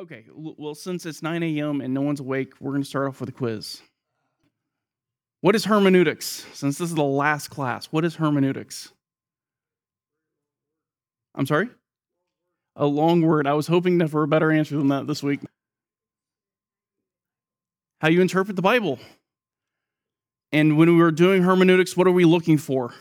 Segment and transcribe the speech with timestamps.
[0.00, 1.82] Okay, well, since it's 9 a.m.
[1.82, 3.82] and no one's awake, we're going to start off with a quiz.
[5.42, 6.46] What is hermeneutics?
[6.54, 8.94] Since this is the last class, what is hermeneutics?
[11.34, 11.68] I'm sorry?
[12.76, 13.46] A long word.
[13.46, 15.40] I was hoping for a better answer than that this week.
[18.00, 18.98] How you interpret the Bible.
[20.50, 22.94] And when we were doing hermeneutics, what are we looking for?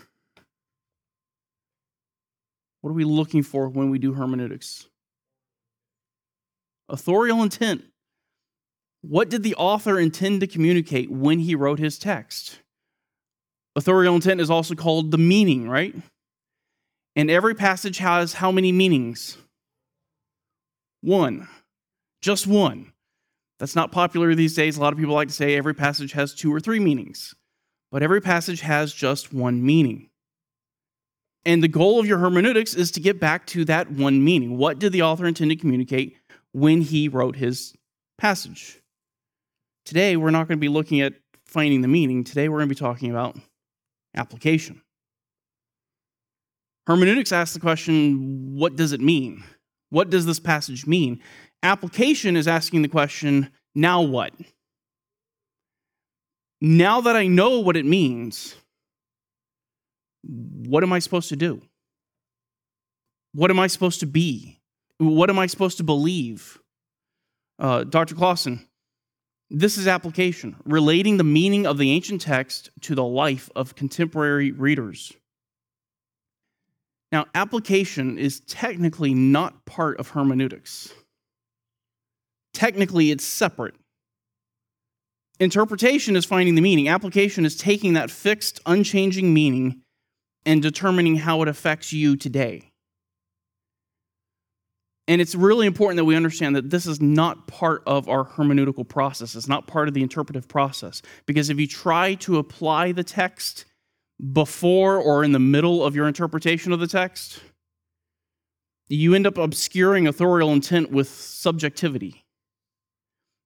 [2.81, 4.89] What are we looking for when we do hermeneutics?
[6.89, 7.83] Authorial intent.
[9.01, 12.59] What did the author intend to communicate when he wrote his text?
[13.75, 15.95] Authorial intent is also called the meaning, right?
[17.15, 19.37] And every passage has how many meanings?
[21.01, 21.47] One.
[22.21, 22.91] Just one.
[23.59, 24.77] That's not popular these days.
[24.77, 27.35] A lot of people like to say every passage has two or three meanings,
[27.91, 30.09] but every passage has just one meaning.
[31.45, 34.57] And the goal of your hermeneutics is to get back to that one meaning.
[34.57, 36.17] What did the author intend to communicate
[36.53, 37.75] when he wrote his
[38.17, 38.81] passage?
[39.85, 41.13] Today, we're not going to be looking at
[41.45, 42.23] finding the meaning.
[42.23, 43.37] Today, we're going to be talking about
[44.15, 44.81] application.
[46.87, 49.43] Hermeneutics asks the question what does it mean?
[49.89, 51.21] What does this passage mean?
[51.61, 54.33] Application is asking the question now what?
[56.61, 58.55] Now that I know what it means,
[60.23, 61.61] what am I supposed to do?
[63.33, 64.58] What am I supposed to be?
[64.99, 66.59] What am I supposed to believe?
[67.57, 68.15] Uh, Dr.
[68.15, 68.67] Clausen,
[69.49, 74.51] this is application, relating the meaning of the ancient text to the life of contemporary
[74.51, 75.13] readers.
[77.11, 80.93] Now, application is technically not part of hermeneutics.
[82.53, 83.75] Technically, it's separate.
[85.39, 89.81] Interpretation is finding the meaning, application is taking that fixed, unchanging meaning
[90.45, 92.68] and determining how it affects you today.
[95.09, 98.87] And it's really important that we understand that this is not part of our hermeneutical
[98.87, 99.35] process.
[99.35, 101.01] It's not part of the interpretive process.
[101.25, 103.65] Because if you try to apply the text
[104.33, 107.39] before or in the middle of your interpretation of the text,
[108.87, 112.23] you end up obscuring authorial intent with subjectivity.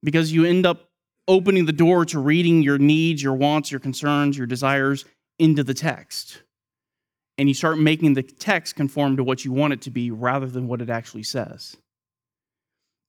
[0.03, 0.89] Because you end up
[1.29, 5.05] opening the door to reading your needs, your wants, your concerns, your desires
[5.39, 6.41] into the text
[7.37, 10.47] and you start making the text conform to what you want it to be rather
[10.47, 11.75] than what it actually says.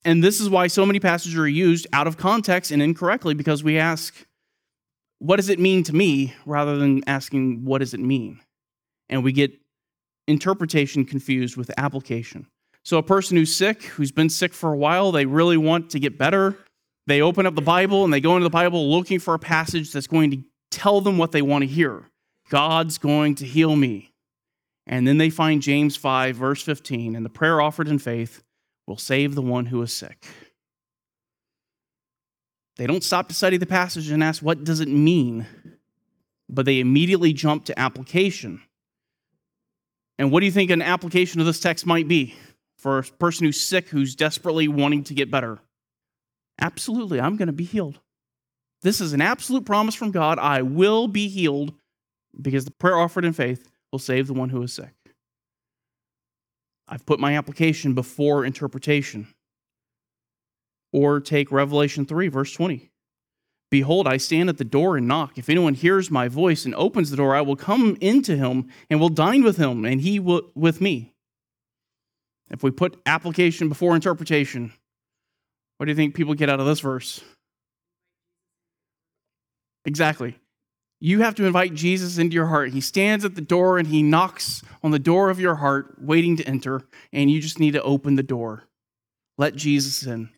[0.04, 3.64] And this is why so many passages are used out of context and incorrectly because
[3.64, 4.14] we ask,
[5.18, 8.40] what does it mean to me, rather than asking, what does it mean?
[9.08, 9.52] And we get
[10.28, 12.46] interpretation confused with application.
[12.82, 15.98] So, a person who's sick, who's been sick for a while, they really want to
[15.98, 16.58] get better.
[17.06, 19.92] They open up the Bible and they go into the Bible looking for a passage
[19.92, 22.04] that's going to tell them what they want to hear
[22.50, 24.10] God's going to heal me.
[24.86, 28.42] And then they find James 5, verse 15, and the prayer offered in faith
[28.86, 30.26] will save the one who is sick.
[32.76, 35.46] They don't stop to study the passage and ask, what does it mean?
[36.48, 38.60] But they immediately jump to application.
[40.18, 42.34] And what do you think an application of this text might be
[42.76, 45.60] for a person who's sick, who's desperately wanting to get better?
[46.60, 48.00] Absolutely, I'm going to be healed.
[48.82, 50.38] This is an absolute promise from God.
[50.38, 51.72] I will be healed
[52.40, 54.92] because the prayer offered in faith will save the one who is sick.
[56.88, 59.28] I've put my application before interpretation.
[60.92, 62.90] Or take Revelation 3, verse 20.
[63.70, 65.38] Behold, I stand at the door and knock.
[65.38, 68.98] If anyone hears my voice and opens the door, I will come into him and
[68.98, 71.12] will dine with him, and he will, with me.
[72.50, 74.72] If we put application before interpretation,
[75.78, 77.22] what do you think people get out of this verse?
[79.84, 80.36] Exactly.
[81.00, 82.72] You have to invite Jesus into your heart.
[82.72, 86.36] He stands at the door and he knocks on the door of your heart, waiting
[86.36, 86.82] to enter,
[87.12, 88.64] and you just need to open the door.
[89.36, 90.30] Let Jesus in.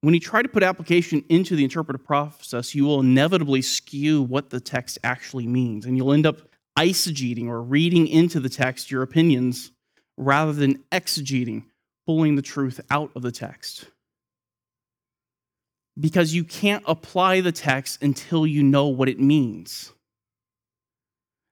[0.00, 4.50] When you try to put application into the interpretive process, you will inevitably skew what
[4.50, 6.40] the text actually means, and you'll end up
[6.78, 9.72] eisegeting or reading into the text your opinions
[10.16, 11.64] rather than exegeting,
[12.06, 13.86] pulling the truth out of the text
[15.98, 19.92] because you can't apply the text until you know what it means.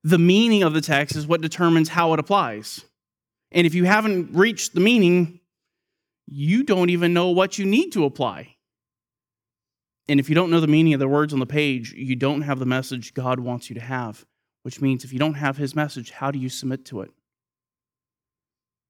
[0.05, 2.85] The meaning of the text is what determines how it applies.
[3.51, 5.41] And if you haven't reached the meaning,
[6.27, 8.57] you don't even know what you need to apply.
[10.09, 12.43] And if you don't know the meaning of the words on the page, you don't
[12.43, 14.25] have the message God wants you to have,
[14.63, 17.11] which means if you don't have His message, how do you submit to it?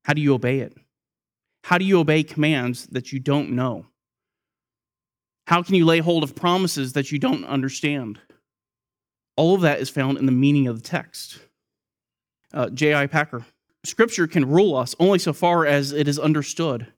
[0.05, 0.77] How do you obey it?
[1.65, 3.87] How do you obey commands that you don't know?
[5.47, 8.21] How can you lay hold of promises that you don't understand?
[9.37, 11.39] All of that is found in the meaning of the text.
[12.53, 13.07] Uh, J.I.
[13.07, 13.45] Packer
[13.85, 16.89] Scripture can rule us only so far as it is understood.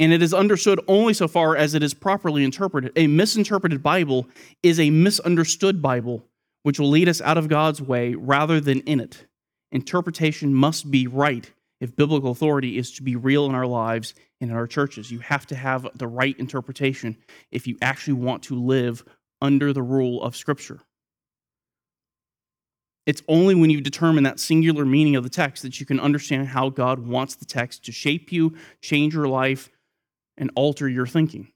[0.00, 2.92] and it is understood only so far as it is properly interpreted.
[2.96, 4.26] A misinterpreted Bible
[4.62, 6.24] is a misunderstood Bible,
[6.64, 9.26] which will lead us out of God's way rather than in it.
[9.70, 11.52] Interpretation must be right
[11.84, 15.10] if biblical authority is to be real in our lives and in our churches.
[15.10, 17.18] You have to have the right interpretation
[17.52, 19.04] if you actually want to live
[19.42, 20.80] under the rule of Scripture.
[23.04, 26.48] It's only when you determine that singular meaning of the text that you can understand
[26.48, 29.68] how God wants the text to shape you, change your life,
[30.38, 31.52] and alter your thinking.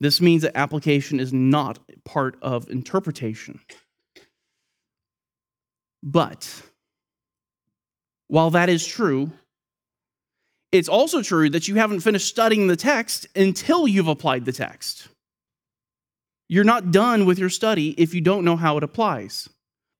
[0.00, 3.60] This means that application is not part of interpretation.
[6.02, 6.62] But
[8.28, 9.30] while that is true,
[10.72, 15.08] it's also true that you haven't finished studying the text until you've applied the text.
[16.48, 19.48] You're not done with your study if you don't know how it applies.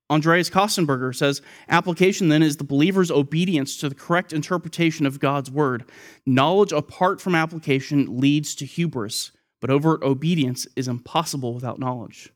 [0.09, 5.51] Andreas Kostenberger says application then is the believer's obedience to the correct interpretation of God's
[5.51, 5.85] word.
[6.25, 12.31] Knowledge apart from application leads to hubris, but overt obedience is impossible without knowledge.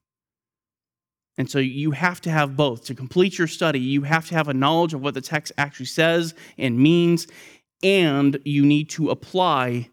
[1.38, 2.84] And so you have to have both.
[2.86, 5.86] To complete your study, you have to have a knowledge of what the text actually
[5.86, 7.26] says and means,
[7.82, 9.88] and you need to apply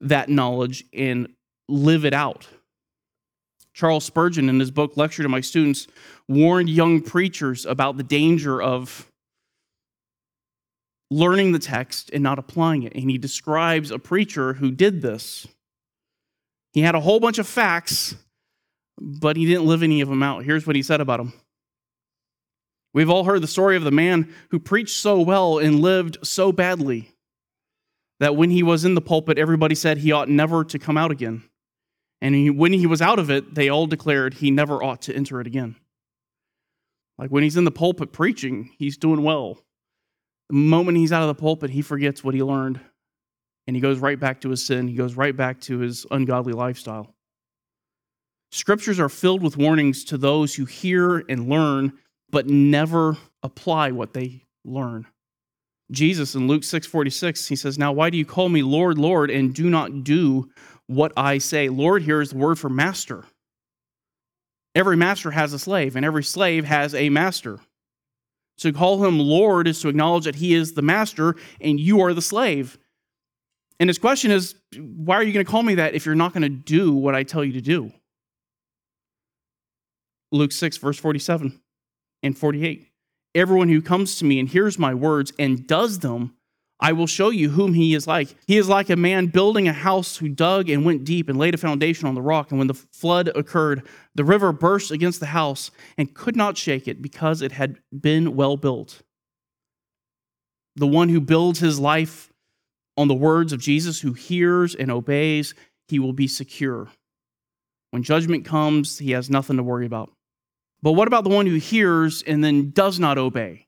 [0.00, 1.28] that knowledge and
[1.68, 2.46] live it out.
[3.72, 5.88] Charles Spurgeon, in his book Lecture to My Students,
[6.28, 9.10] warned young preachers about the danger of
[11.10, 12.94] learning the text and not applying it.
[12.94, 15.46] And he describes a preacher who did this.
[16.72, 18.16] He had a whole bunch of facts,
[18.98, 20.44] but he didn't live any of them out.
[20.44, 21.32] Here's what he said about them.
[22.92, 26.52] We've all heard the story of the man who preached so well and lived so
[26.52, 27.10] badly
[28.20, 31.10] that when he was in the pulpit, everybody said he ought never to come out
[31.10, 31.42] again.
[32.20, 35.14] And he, when he was out of it, they all declared he never ought to
[35.14, 35.74] enter it again.
[37.18, 39.58] Like when he's in the pulpit preaching, he's doing well.
[40.48, 42.80] The moment he's out of the pulpit, he forgets what he learned
[43.66, 44.88] and he goes right back to his sin.
[44.88, 47.13] He goes right back to his ungodly lifestyle.
[48.54, 51.92] Scriptures are filled with warnings to those who hear and learn,
[52.30, 55.04] but never apply what they learn.
[55.90, 59.52] Jesus in Luke 6:46, he says, "Now why do you call me Lord, Lord, and
[59.52, 60.52] do not do
[60.86, 61.68] what I say.
[61.68, 63.24] Lord here is the word for master.
[64.76, 67.58] Every master has a slave, and every slave has a master.
[68.58, 72.14] To call him Lord is to acknowledge that he is the master and you are
[72.14, 72.78] the slave.
[73.80, 76.32] And his question is, why are you going to call me that if you're not
[76.32, 77.92] going to do what I tell you to do?
[80.34, 81.60] Luke 6, verse 47
[82.22, 82.88] and 48.
[83.34, 86.34] Everyone who comes to me and hears my words and does them,
[86.80, 88.34] I will show you whom he is like.
[88.46, 91.54] He is like a man building a house who dug and went deep and laid
[91.54, 92.50] a foundation on the rock.
[92.50, 96.88] And when the flood occurred, the river burst against the house and could not shake
[96.88, 99.02] it because it had been well built.
[100.76, 102.32] The one who builds his life
[102.96, 105.54] on the words of Jesus, who hears and obeys,
[105.88, 106.88] he will be secure.
[107.90, 110.13] When judgment comes, he has nothing to worry about.
[110.84, 113.64] But what about the one who hears and then does not obey?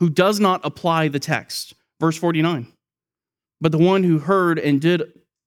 [0.00, 1.74] who does not apply the text.
[2.00, 2.66] Verse 49.
[3.60, 5.02] But the one who heard and did,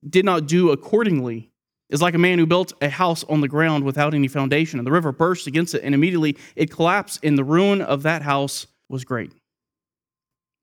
[0.07, 1.51] did not do accordingly
[1.89, 4.85] is like a man who built a house on the ground without any foundation, and
[4.85, 8.67] the river burst against it, and immediately it collapsed, and the ruin of that house
[8.89, 9.31] was great.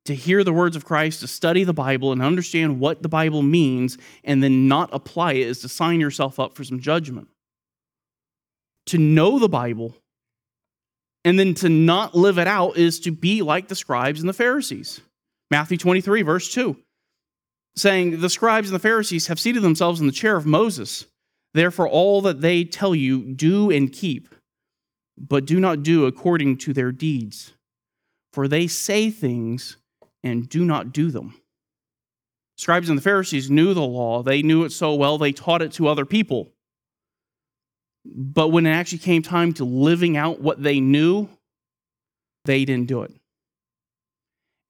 [0.04, 3.42] To hear the words of Christ, to study the Bible and understand what the Bible
[3.42, 7.28] means, and then not apply it is to sign yourself up for some judgment.
[8.86, 9.96] To know the Bible
[11.26, 14.32] and then to not live it out is to be like the scribes and the
[14.32, 15.00] Pharisees.
[15.50, 16.76] Matthew 23, verse 2,
[17.74, 21.06] saying, The scribes and the Pharisees have seated themselves in the chair of Moses.
[21.52, 24.28] Therefore, all that they tell you, do and keep,
[25.18, 27.54] but do not do according to their deeds.
[28.32, 29.78] For they say things
[30.22, 31.34] and do not do them.
[32.56, 35.72] Scribes and the Pharisees knew the law, they knew it so well, they taught it
[35.72, 36.52] to other people.
[38.14, 41.28] But when it actually came time to living out what they knew,
[42.44, 43.12] they didn't do it.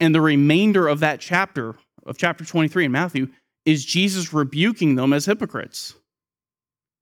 [0.00, 1.74] And the remainder of that chapter,
[2.04, 3.28] of chapter 23 in Matthew,
[3.64, 5.94] is Jesus rebuking them as hypocrites.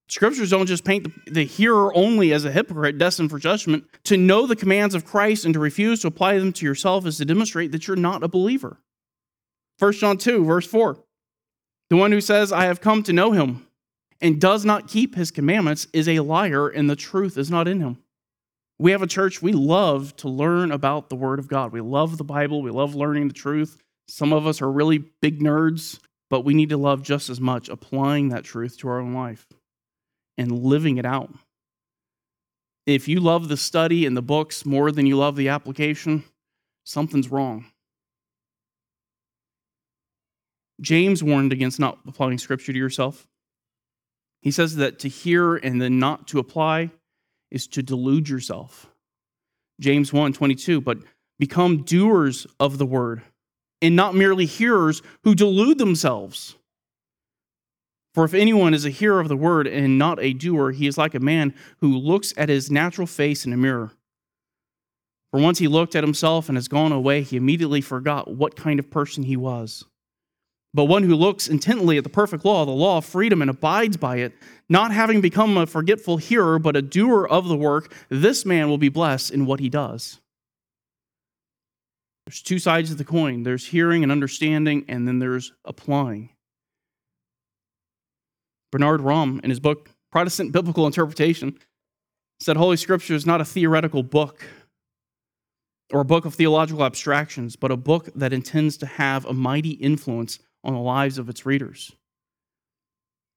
[0.09, 3.85] Scriptures don't just paint the, hearer only as a hypocrite destined for judgment.
[4.05, 7.17] To know the commands of Christ and to refuse to apply them to yourself is
[7.19, 8.79] to demonstrate that you're not a believer.
[9.79, 10.99] 1 John 2, verse 4.
[11.91, 13.67] The one who says, I have come to know him
[14.25, 17.79] and does not keep his commandments is a liar, and the truth is not in
[17.79, 17.99] him.
[18.79, 21.73] We have a church, we love to learn about the Word of God.
[21.73, 23.83] We love the Bible, we love learning the truth.
[24.09, 26.01] Some of us are really big nerds,
[26.31, 29.47] but we need to love just as much applying that truth to our own life
[30.39, 31.31] and living it out.
[32.87, 36.25] If you love the study and the books more than you love the application,
[36.85, 37.67] something's wrong.
[40.81, 43.27] James warned against not applying scripture to yourself.
[44.45, 46.91] He says that to hear and then not to apply
[47.51, 48.87] is to delude yourself.
[49.81, 50.99] James 1 22, but
[51.39, 53.23] become doers of the word
[53.81, 56.57] and not merely hearers who delude themselves.
[58.13, 60.99] For if anyone is a hearer of the word and not a doer, he is
[60.99, 63.93] like a man who looks at his natural face in a mirror.
[65.33, 68.79] For once he looked at himself and has gone away, he immediately forgot what kind
[68.79, 69.87] of person he was.
[70.75, 73.97] But one who looks intently at the perfect law, the law of freedom, and abides
[73.97, 74.35] by it,
[74.69, 78.79] not having become a forgetful hearer, but a doer of the work, this man will
[78.79, 80.21] be blessed in what he does.
[82.27, 86.31] There's two sides of the coin there's hearing and understanding, and then there's applying.
[88.73, 91.57] Bernard Ramm, in his book Protestant Biblical Interpretation,
[92.41, 94.45] said Holy Scripture is not a theoretical book
[95.93, 99.71] or a book of theological abstractions, but a book that intends to have a mighty
[99.71, 101.93] influence on the lives of its readers.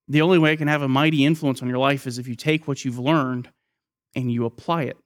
[0.07, 2.35] The only way it can have a mighty influence on your life is if you
[2.35, 3.49] take what you've learned
[4.15, 4.97] and you apply it.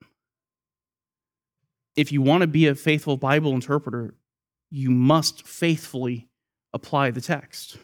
[1.95, 4.13] If you want to be a faithful Bible interpreter,
[4.69, 6.29] you must faithfully
[6.73, 7.77] apply the text.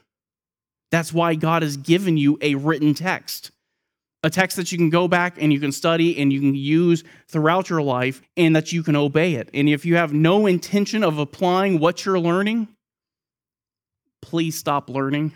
[0.92, 3.52] That's why God has given you a written text
[4.24, 7.04] a text that you can go back and you can study and you can use
[7.28, 9.50] throughout your life and that you can obey it.
[9.54, 12.68] And if you have no intention of applying what you're learning,
[14.22, 15.34] please stop learning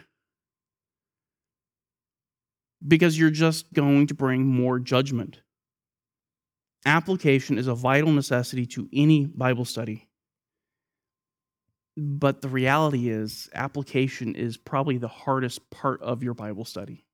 [2.85, 5.41] because you're just going to bring more judgment.
[6.85, 10.07] Application is a vital necessity to any Bible study.
[11.95, 17.05] But the reality is, application is probably the hardest part of your Bible study.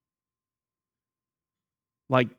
[2.10, 2.30] Like,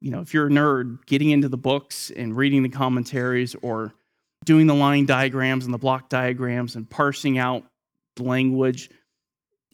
[0.00, 3.94] you know, if you're a nerd, getting into the books and reading the commentaries or
[4.44, 7.64] doing the line diagrams and the block diagrams and parsing out
[8.18, 8.90] language,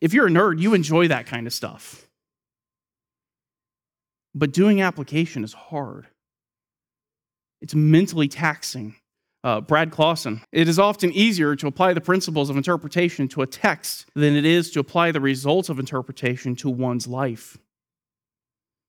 [0.01, 2.07] if you're a nerd, you enjoy that kind of stuff.
[4.35, 6.07] But doing application is hard.
[7.61, 8.95] It's mentally taxing.
[9.43, 10.43] Uh, Brad Clausen.
[10.53, 14.45] It is often easier to apply the principles of interpretation to a text than it
[14.45, 17.57] is to apply the results of interpretation to one's life.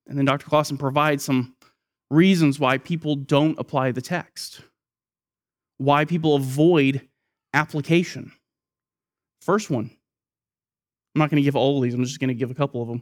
[0.07, 0.45] And then Dr.
[0.47, 1.55] Clausen provides some
[2.09, 4.61] reasons why people don't apply the text,
[5.77, 7.07] why people avoid
[7.53, 8.33] application.
[9.41, 9.89] First one,
[11.15, 12.81] I'm not going to give all of these, I'm just going to give a couple
[12.81, 13.01] of them.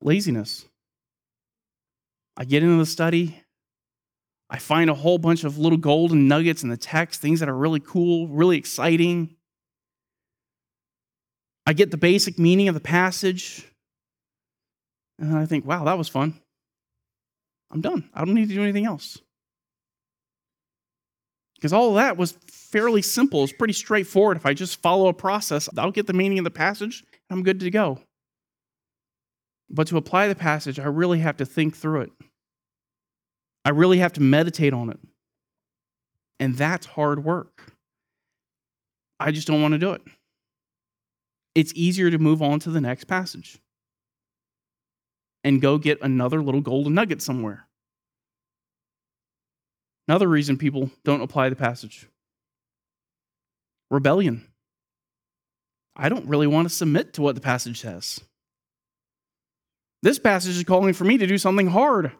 [0.00, 0.64] Laziness.
[2.36, 3.42] I get into the study,
[4.50, 7.56] I find a whole bunch of little golden nuggets in the text, things that are
[7.56, 9.36] really cool, really exciting.
[11.66, 13.66] I get the basic meaning of the passage.
[15.18, 16.40] And I think, wow, that was fun.
[17.70, 18.08] I'm done.
[18.14, 19.18] I don't need to do anything else.
[21.58, 23.42] Because all of that was fairly simple.
[23.42, 24.36] It's pretty straightforward.
[24.36, 27.42] If I just follow a process, I'll get the meaning of the passage and I'm
[27.42, 27.98] good to go.
[29.68, 32.12] But to apply the passage, I really have to think through it.
[33.64, 35.00] I really have to meditate on it.
[36.40, 37.72] And that's hard work.
[39.18, 40.02] I just don't want to do it.
[41.54, 43.58] It's easier to move on to the next passage
[45.42, 47.67] and go get another little golden nugget somewhere.
[50.08, 52.08] Another reason people don't apply the passage
[53.90, 54.46] rebellion.
[55.96, 58.20] I don't really want to submit to what the passage says.
[60.02, 62.12] This passage is calling for me to do something hard.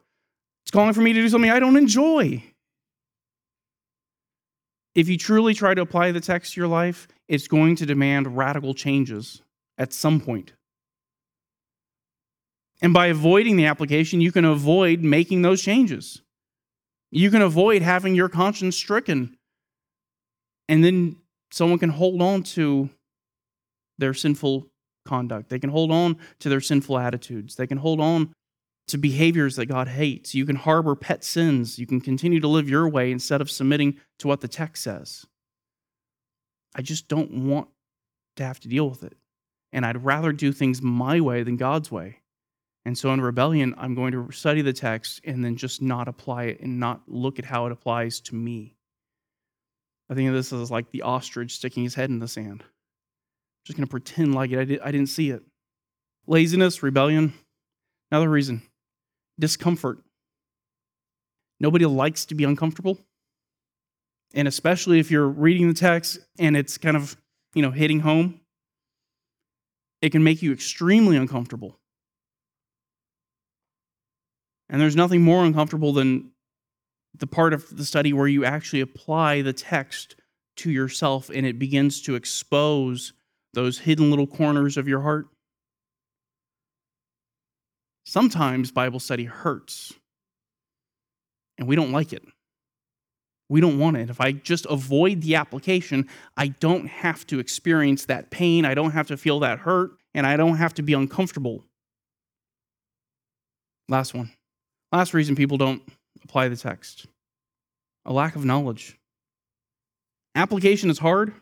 [0.64, 2.42] It's calling for me to do something I don't enjoy.
[4.94, 8.36] If you truly try to apply the text to your life, it's going to demand
[8.36, 9.42] radical changes
[9.76, 10.52] at some point.
[12.82, 16.22] And by avoiding the application, you can avoid making those changes.
[17.10, 19.36] You can avoid having your conscience stricken.
[20.68, 21.16] And then
[21.50, 22.90] someone can hold on to
[23.98, 24.66] their sinful
[25.06, 25.48] conduct.
[25.48, 27.56] They can hold on to their sinful attitudes.
[27.56, 28.32] They can hold on
[28.88, 30.34] to behaviors that God hates.
[30.34, 31.78] You can harbor pet sins.
[31.78, 35.26] You can continue to live your way instead of submitting to what the text says.
[36.74, 37.68] I just don't want
[38.36, 39.14] to have to deal with it.
[39.72, 42.17] And I'd rather do things my way than God's way.
[42.88, 46.44] And so in rebellion, I'm going to study the text and then just not apply
[46.44, 48.76] it and not look at how it applies to me.
[50.08, 52.62] I think of this as like the ostrich sticking his head in the sand.
[52.62, 54.58] I'm just going to pretend like it.
[54.58, 55.42] I, did, I didn't see it.
[56.26, 57.34] Laziness, rebellion.
[58.10, 58.62] Another reason
[59.38, 59.98] discomfort.
[61.60, 62.96] Nobody likes to be uncomfortable.
[64.32, 67.18] And especially if you're reading the text and it's kind of,
[67.52, 68.40] you know, hitting home,
[70.00, 71.77] it can make you extremely uncomfortable.
[74.68, 76.32] And there's nothing more uncomfortable than
[77.14, 80.16] the part of the study where you actually apply the text
[80.56, 83.12] to yourself and it begins to expose
[83.54, 85.26] those hidden little corners of your heart?
[88.04, 89.92] Sometimes Bible study hurts,
[91.58, 92.22] and we don't like it.
[93.50, 94.10] We don't want it.
[94.10, 98.64] If I just avoid the application, I don't have to experience that pain.
[98.64, 101.64] I don't have to feel that hurt, and I don't have to be uncomfortable.
[103.88, 104.32] Last one.
[104.92, 105.82] Last reason people don't
[106.24, 107.06] apply the text
[108.04, 108.98] a lack of knowledge.
[110.34, 111.34] Application is hard.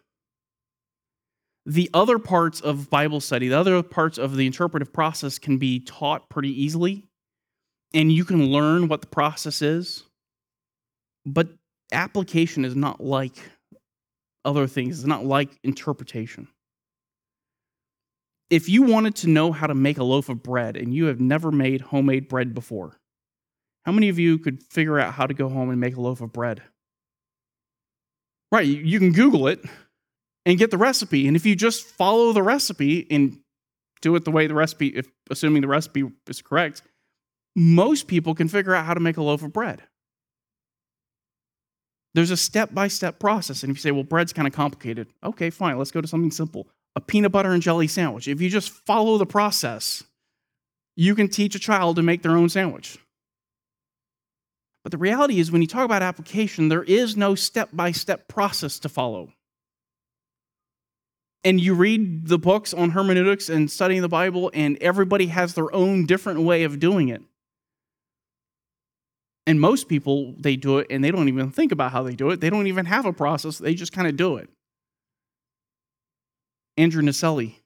[1.65, 5.81] The other parts of Bible study, the other parts of the interpretive process can be
[5.81, 7.05] taught pretty easily,
[7.95, 10.05] and you can learn what the process is.
[11.25, 11.49] But
[11.93, 13.37] application is not like
[14.45, 16.49] other things, it's not like interpretation.
[18.49, 21.21] If you wanted to know how to make a loaf of bread and you have
[21.21, 22.97] never made homemade bread before,
[23.87, 26.21] how many of you could figure out how to go home and make a loaf
[26.21, 26.61] of bread?
[28.51, 29.65] Right, you can Google it
[30.45, 31.29] and get the recipe.
[31.29, 33.39] And if you just follow the recipe and
[34.03, 36.83] do it the way the recipe, if assuming the recipe is correct,
[37.55, 39.83] most people can figure out how to make a loaf of bread.
[42.13, 43.63] There's a step by step process.
[43.63, 46.31] And if you say, well, bread's kind of complicated, okay, fine, let's go to something
[46.33, 48.27] simple a peanut butter and jelly sandwich.
[48.27, 50.03] If you just follow the process,
[50.97, 52.99] you can teach a child to make their own sandwich.
[54.87, 58.29] But the reality is, when you talk about application, there is no step by step
[58.29, 59.33] process to follow.
[61.43, 65.75] And you read the books on hermeneutics and studying the Bible, and everybody has their
[65.75, 67.21] own different way of doing it.
[69.45, 72.31] And most people, they do it and they don't even think about how they do
[72.31, 72.41] it.
[72.41, 74.49] They don't even have a process, they just kind of do it.
[76.77, 77.57] Andrew Naselli,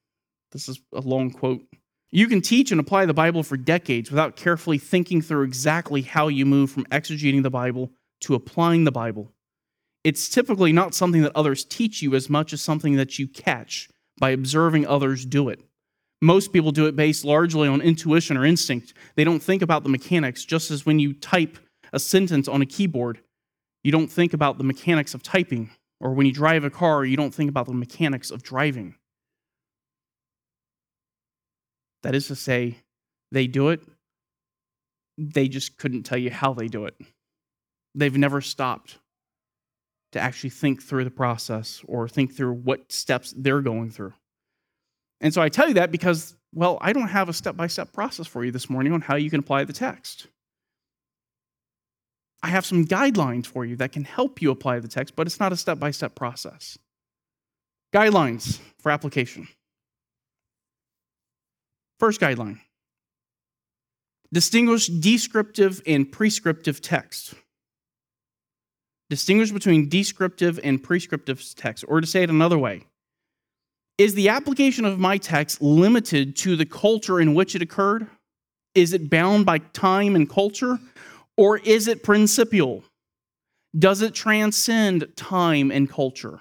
[0.52, 1.66] this is a long quote.
[2.12, 6.26] You can teach and apply the Bible for decades without carefully thinking through exactly how
[6.26, 9.32] you move from exegeting the Bible to applying the Bible.
[10.02, 13.88] It's typically not something that others teach you as much as something that you catch
[14.18, 15.60] by observing others do it.
[16.20, 18.92] Most people do it based largely on intuition or instinct.
[19.14, 21.58] They don't think about the mechanics, just as when you type
[21.92, 23.20] a sentence on a keyboard,
[23.84, 25.70] you don't think about the mechanics of typing.
[26.00, 28.96] Or when you drive a car, you don't think about the mechanics of driving.
[32.02, 32.78] That is to say,
[33.32, 33.82] they do it,
[35.18, 36.94] they just couldn't tell you how they do it.
[37.94, 38.98] They've never stopped
[40.12, 44.14] to actually think through the process or think through what steps they're going through.
[45.20, 47.92] And so I tell you that because, well, I don't have a step by step
[47.92, 50.26] process for you this morning on how you can apply the text.
[52.42, 55.38] I have some guidelines for you that can help you apply the text, but it's
[55.38, 56.78] not a step by step process.
[57.92, 59.48] Guidelines for application.
[62.00, 62.58] First guideline
[64.32, 67.34] distinguish descriptive and prescriptive text.
[69.10, 72.86] Distinguish between descriptive and prescriptive text, or to say it another way,
[73.98, 78.06] is the application of my text limited to the culture in which it occurred?
[78.74, 80.78] Is it bound by time and culture?
[81.36, 82.84] Or is it principial?
[83.78, 86.40] Does it transcend time and culture?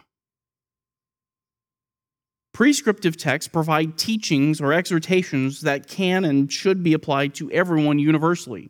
[2.59, 8.69] Prescriptive texts provide teachings or exhortations that can and should be applied to everyone universally.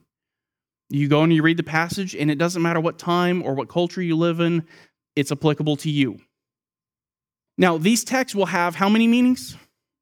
[0.89, 3.67] You go and you read the passage, and it doesn't matter what time or what
[3.67, 4.67] culture you live in,
[5.15, 6.19] it's applicable to you.
[7.57, 9.57] Now, these texts will have how many meanings?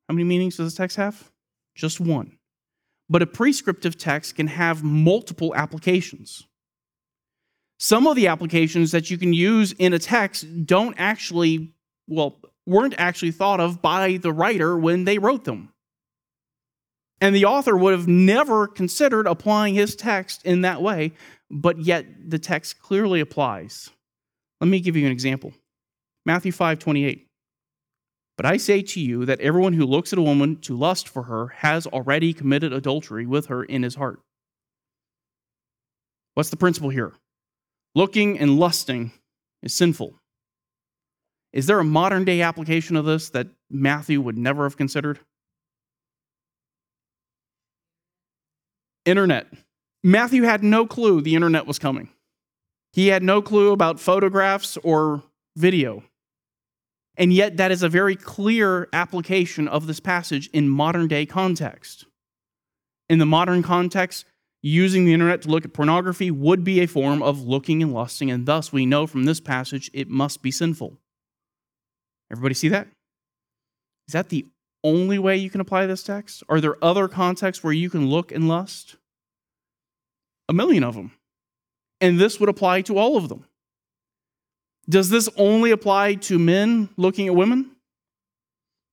[0.10, 1.32] How many meanings does this text have?
[1.74, 2.38] Just one
[3.10, 6.46] but a prescriptive text can have multiple applications.
[7.80, 11.74] Some of the applications that you can use in a text don't actually,
[12.06, 15.70] well, weren't actually thought of by the writer when they wrote them.
[17.20, 21.14] And the author would have never considered applying his text in that way,
[21.50, 23.90] but yet the text clearly applies.
[24.62, 25.54] Let me give you an example.
[26.26, 27.28] Matthew 5 28.
[28.36, 31.24] But I say to you that everyone who looks at a woman to lust for
[31.24, 34.20] her has already committed adultery with her in his heart.
[36.36, 37.14] What's the principle here?
[37.96, 39.12] Looking and lusting
[39.64, 40.20] is sinful.
[41.58, 45.18] Is there a modern day application of this that Matthew would never have considered?
[49.06, 49.48] Internet.
[50.04, 52.10] Matthew had no clue the internet was coming.
[52.94, 55.24] He had no clue about photographs or
[55.56, 56.04] video.
[57.18, 62.06] And yet, that is a very clear application of this passage in modern day context.
[63.10, 64.26] In the modern context,
[64.62, 68.30] using the internet to look at pornography would be a form of looking and lusting,
[68.30, 71.00] and thus we know from this passage it must be sinful.
[72.32, 72.88] Everybody see that?
[74.08, 74.46] Is that the
[74.84, 76.44] only way you can apply this text?
[76.50, 78.96] Are there other contexts where you can look and lust?
[80.50, 81.12] A million of them.
[82.00, 83.46] And this would apply to all of them.
[84.90, 87.72] Does this only apply to men looking at women?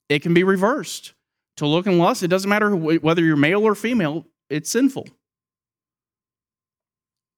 [0.08, 1.12] It can be reversed.
[1.58, 5.06] To look and lust, it doesn't matter whether you're male or female, it's sinful.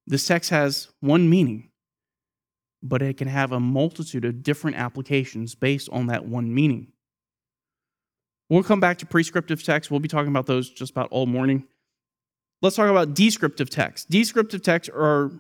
[0.07, 1.69] This text has one meaning,
[2.89, 6.89] but it can have a multitude of different applications based on that one meaning.
[8.49, 9.91] We'll come back to prescriptive text.
[9.91, 11.65] We'll be talking about those just about all morning.
[12.63, 14.09] Let's talk about descriptive text.
[14.09, 15.33] Descriptive texts are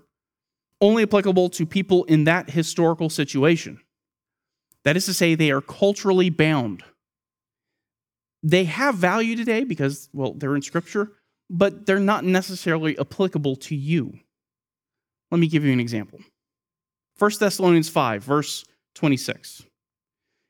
[0.81, 3.81] only applicable to people in that historical situation.
[4.85, 6.83] That is to say, they are culturally bound.
[8.43, 11.13] They have value today because, well, they're in Scripture,
[11.49, 14.19] but they're not necessarily applicable to you.
[15.31, 16.21] Let me give you an example.
[17.19, 19.65] 1 Thessalonians 5, verse 26.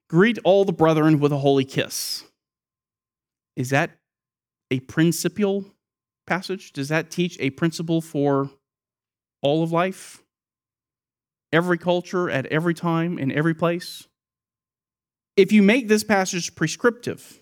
[0.09, 2.25] Greet all the brethren with a holy kiss.
[3.55, 3.91] Is that
[4.71, 5.65] a principial
[6.27, 6.73] passage?
[6.73, 8.51] Does that teach a principle for
[9.43, 10.23] all of life?
[11.53, 14.09] Every culture, at every time, in every place?
[15.37, 17.41] If you make this passage prescriptive,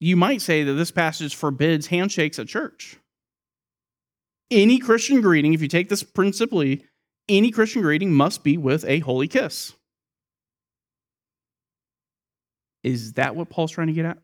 [0.00, 2.96] you might say that this passage forbids handshakes at church.
[4.50, 6.84] Any Christian greeting, if you take this principally,
[7.28, 9.74] any Christian greeting must be with a holy kiss.
[12.82, 14.18] Is that what Paul's trying to get at?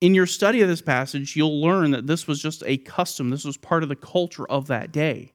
[0.00, 3.28] In your study of this passage, you'll learn that this was just a custom.
[3.28, 5.34] This was part of the culture of that day.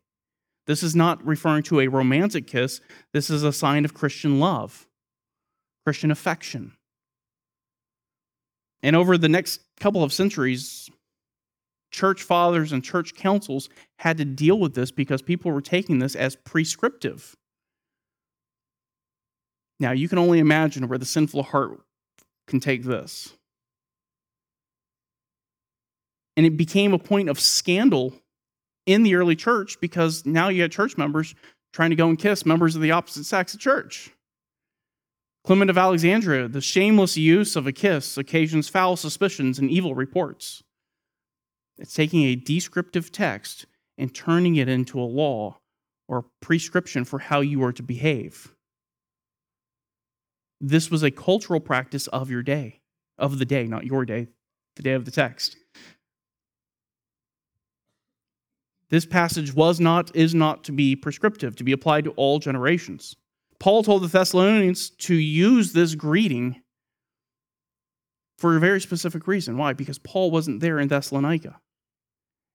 [0.66, 2.82] This is not referring to a romantic kiss.
[3.14, 4.88] This is a sign of Christian love,
[5.86, 6.75] Christian affection.
[8.86, 10.92] And over the next couple of centuries,
[11.90, 13.68] church fathers and church councils
[13.98, 17.36] had to deal with this because people were taking this as prescriptive.
[19.80, 21.82] Now, you can only imagine where the sinful heart
[22.46, 23.34] can take this.
[26.38, 28.14] And it became a point of scandal
[28.86, 31.34] in the early church because now you had church members
[31.74, 34.12] trying to go and kiss members of the opposite sex at church.
[35.46, 40.64] Clement of Alexandria, the shameless use of a kiss occasions foul suspicions and evil reports.
[41.78, 45.60] It's taking a descriptive text and turning it into a law
[46.08, 48.56] or prescription for how you are to behave.
[50.60, 52.82] This was a cultural practice of your day,
[53.20, 54.30] of the day, not your day,
[54.78, 55.58] the day of the text.
[58.90, 63.16] This passage was not, is not to be prescriptive, to be applied to all generations.
[63.60, 66.62] Paul told the Thessalonians to use this greeting
[68.38, 69.58] for a very specific reason.
[69.58, 69.74] Why?
[69.74, 71.60] Because Paul wasn't there in Thessalonica.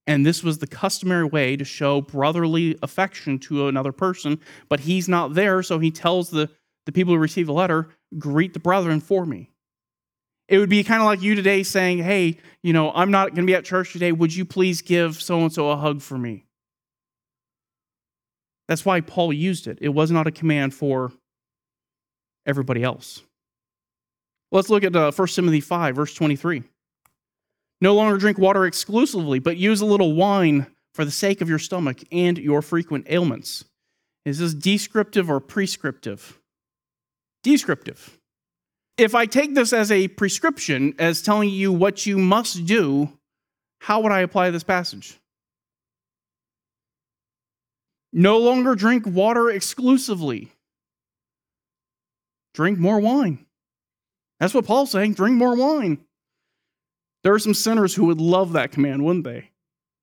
[0.06, 5.08] And this was the customary way to show brotherly affection to another person, but he's
[5.08, 6.50] not there, so he tells the,
[6.86, 9.50] the people who receive the letter, greet the brethren for me.
[10.48, 13.46] It would be kind of like you today saying, Hey, you know, I'm not going
[13.46, 14.10] to be at church today.
[14.10, 16.44] Would you please give so and so a hug for me?
[18.70, 19.76] That's why Paul used it.
[19.82, 21.12] It was not a command for
[22.46, 23.22] everybody else.
[24.50, 26.62] Let's look at uh, 1 Timothy 5, verse 23.
[27.82, 31.58] No longer drink water exclusively, but use a little wine for the sake of your
[31.58, 33.66] stomach and your frequent ailments.
[34.24, 36.40] Is this descriptive or prescriptive?
[37.42, 38.18] Descriptive
[39.00, 43.10] if I take this as a prescription, as telling you what you must do,
[43.80, 45.18] how would I apply this passage?
[48.12, 50.52] No longer drink water exclusively.
[52.54, 53.46] Drink more wine.
[54.40, 55.14] That's what Paul's saying.
[55.14, 55.98] Drink more wine.
[57.22, 59.50] There are some sinners who would love that command, wouldn't they?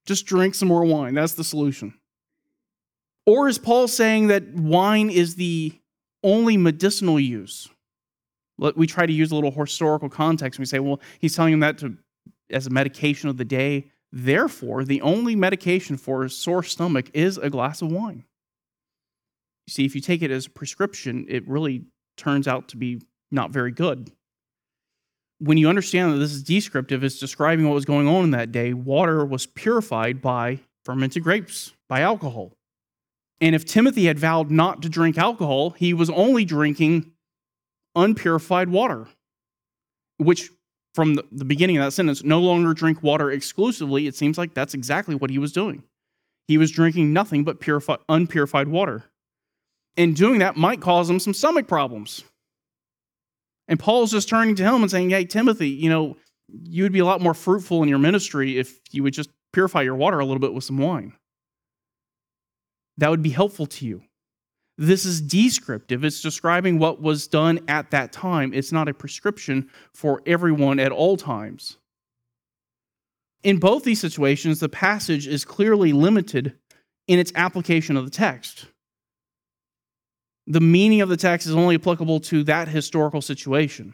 [0.06, 1.15] Just drink some more wine.
[1.15, 1.93] That's the solution.
[3.26, 5.74] Or is Paul saying that wine is the
[6.24, 7.70] only medicinal use?
[8.76, 10.58] we try to use a little historical context.
[10.58, 11.96] And we say, well, he's telling him that to,
[12.50, 13.91] as a medication of the day.
[14.19, 18.23] Therefore, the only medication for a sore stomach is a glass of wine.
[19.67, 21.84] You see, if you take it as a prescription, it really
[22.17, 22.99] turns out to be
[23.30, 24.10] not very good.
[25.38, 28.51] When you understand that this is descriptive, it's describing what was going on in that
[28.51, 28.73] day.
[28.73, 32.53] Water was purified by fermented grapes, by alcohol.
[33.39, 37.12] And if Timothy had vowed not to drink alcohol, he was only drinking
[37.95, 39.10] unpurified water,
[40.17, 40.49] which
[40.97, 44.73] from the, beginning of that sentence, no longer drink water exclusively, it seems like that's
[44.73, 45.83] exactly what he was doing.
[46.47, 49.03] He was drinking nothing but purified, unpurified water.
[49.95, 52.23] And doing that might cause him some stomach problems.
[53.67, 56.97] And Paul's just turning to him and saying, Hey, Timothy, you know, you would be
[56.97, 60.25] a lot more fruitful in your ministry if you would just purify your water a
[60.25, 61.13] little bit with some wine.
[62.97, 64.01] That would be helpful to you.
[64.77, 66.03] This is descriptive.
[66.03, 68.53] It's describing what was done at that time.
[68.53, 71.77] It's not a prescription for everyone at all times.
[73.43, 76.55] In both these situations, the passage is clearly limited
[77.07, 78.67] in its application of the text.
[80.45, 83.93] The meaning of the text is only applicable to that historical situation.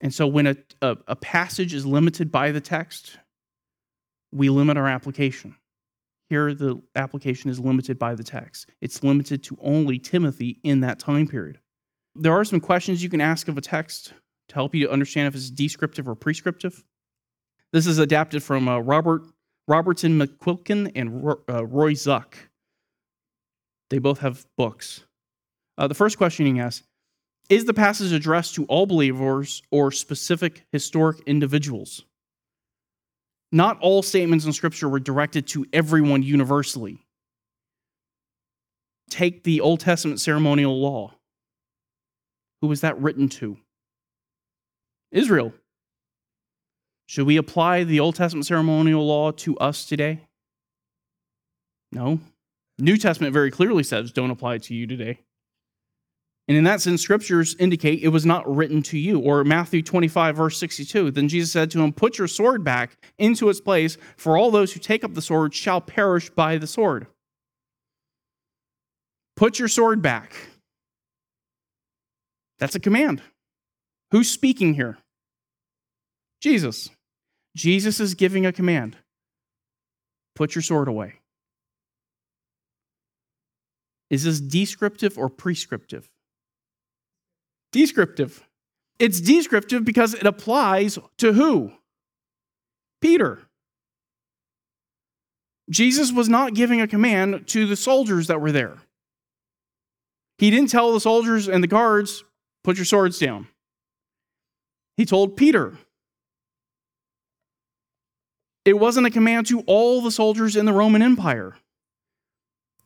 [0.00, 3.18] And so when a, a, a passage is limited by the text,
[4.32, 5.56] we limit our application.
[6.30, 8.70] Here, the application is limited by the text.
[8.80, 11.58] It's limited to only Timothy in that time period.
[12.14, 14.14] There are some questions you can ask of a text
[14.48, 16.84] to help you to understand if it's descriptive or prescriptive.
[17.72, 19.22] This is adapted from uh, Robert
[19.66, 22.34] Robertson McQuilkin and uh, Roy Zuck.
[23.90, 25.04] They both have books.
[25.76, 26.84] Uh, the first question you can ask
[27.48, 32.04] is the passage addressed to all believers or specific historic individuals?
[33.52, 36.98] Not all statements in Scripture were directed to everyone universally.
[39.08, 41.14] Take the Old Testament ceremonial law.
[42.60, 43.56] Who was that written to?
[45.10, 45.52] Israel.
[47.06, 50.20] Should we apply the Old Testament ceremonial law to us today?
[51.90, 52.20] No.
[52.78, 55.18] New Testament very clearly says don't apply it to you today.
[56.50, 59.20] And in that sense, scriptures indicate it was not written to you.
[59.20, 61.12] Or Matthew 25, verse 62.
[61.12, 64.72] Then Jesus said to him, Put your sword back into its place, for all those
[64.72, 67.06] who take up the sword shall perish by the sword.
[69.36, 70.34] Put your sword back.
[72.58, 73.22] That's a command.
[74.10, 74.98] Who's speaking here?
[76.40, 76.90] Jesus.
[77.56, 78.96] Jesus is giving a command.
[80.34, 81.20] Put your sword away.
[84.10, 86.10] Is this descriptive or prescriptive?
[87.72, 88.46] Descriptive.
[88.98, 91.72] It's descriptive because it applies to who?
[93.00, 93.40] Peter.
[95.70, 98.78] Jesus was not giving a command to the soldiers that were there.
[100.38, 102.24] He didn't tell the soldiers and the guards,
[102.64, 103.46] put your swords down.
[104.96, 105.78] He told Peter.
[108.64, 111.56] It wasn't a command to all the soldiers in the Roman Empire.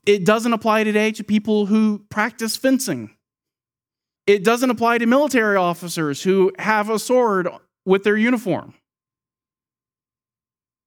[0.07, 3.14] It doesn't apply today to people who practice fencing.
[4.27, 7.49] It doesn't apply to military officers who have a sword
[7.85, 8.75] with their uniform.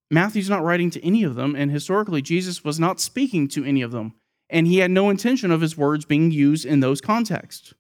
[0.09, 3.81] Matthew's not writing to any of them, and historically, Jesus was not speaking to any
[3.81, 4.13] of them,
[4.49, 7.73] and he had no intention of his words being used in those contexts.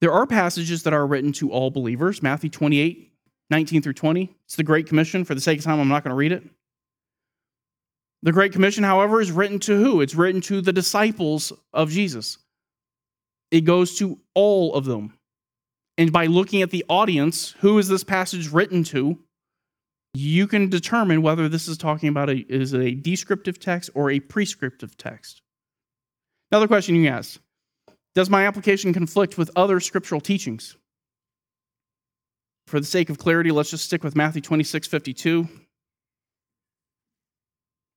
[0.00, 2.22] There are passages that are written to all believers.
[2.22, 3.12] Matthew 28,
[3.50, 4.36] 19 through 20.
[4.44, 5.24] It's the Great Commission.
[5.24, 6.44] For the sake of time, I'm not going to read it.
[8.22, 10.00] The Great Commission, however, is written to who?
[10.00, 12.38] It's written to the disciples of Jesus.
[13.50, 15.14] It goes to all of them.
[15.96, 19.18] And by looking at the audience, who is this passage written to?
[20.14, 24.20] You can determine whether this is talking about a is a descriptive text or a
[24.20, 25.42] prescriptive text.
[26.50, 27.40] Another question you ask:
[28.14, 30.76] Does my application conflict with other scriptural teachings?
[32.68, 35.48] For the sake of clarity, let's just stick with Matthew 26, 52.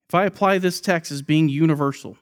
[0.10, 2.18] If I apply this text as being universal,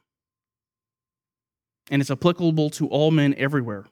[1.90, 3.86] and it's applicable to all men everywhere.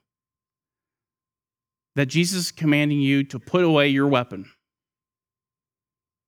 [1.96, 4.50] That Jesus is commanding you to put away your weapon.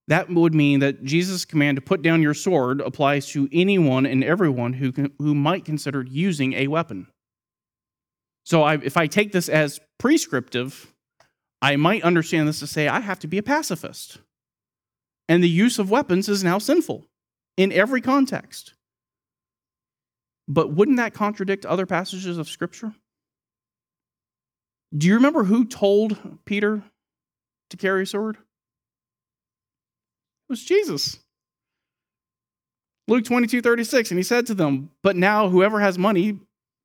[0.08, 4.24] That would mean that Jesus' command to put down your sword applies to anyone and
[4.24, 7.06] everyone who, can, who might consider using a weapon.
[8.44, 10.92] So I, if I take this as prescriptive,
[11.62, 14.18] I might understand this to say I have to be a pacifist.
[15.28, 17.06] And the use of weapons is now sinful
[17.56, 18.74] in every context.
[20.50, 22.92] But wouldn't that contradict other passages of Scripture?
[24.98, 26.82] Do you remember who told Peter
[27.70, 28.34] to carry a sword?
[28.34, 28.42] It
[30.48, 31.20] was Jesus.
[33.06, 36.40] Luke 22, 36, and he said to them, But now whoever has money,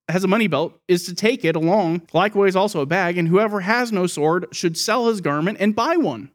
[0.10, 3.62] has a money belt, is to take it along, likewise also a bag, and whoever
[3.62, 6.30] has no sword should sell his garment and buy one.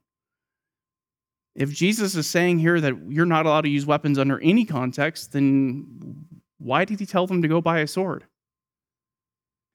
[1.55, 5.31] If Jesus is saying here that you're not allowed to use weapons under any context,
[5.33, 6.27] then
[6.61, 8.25] why did he tell them to go buy a sword?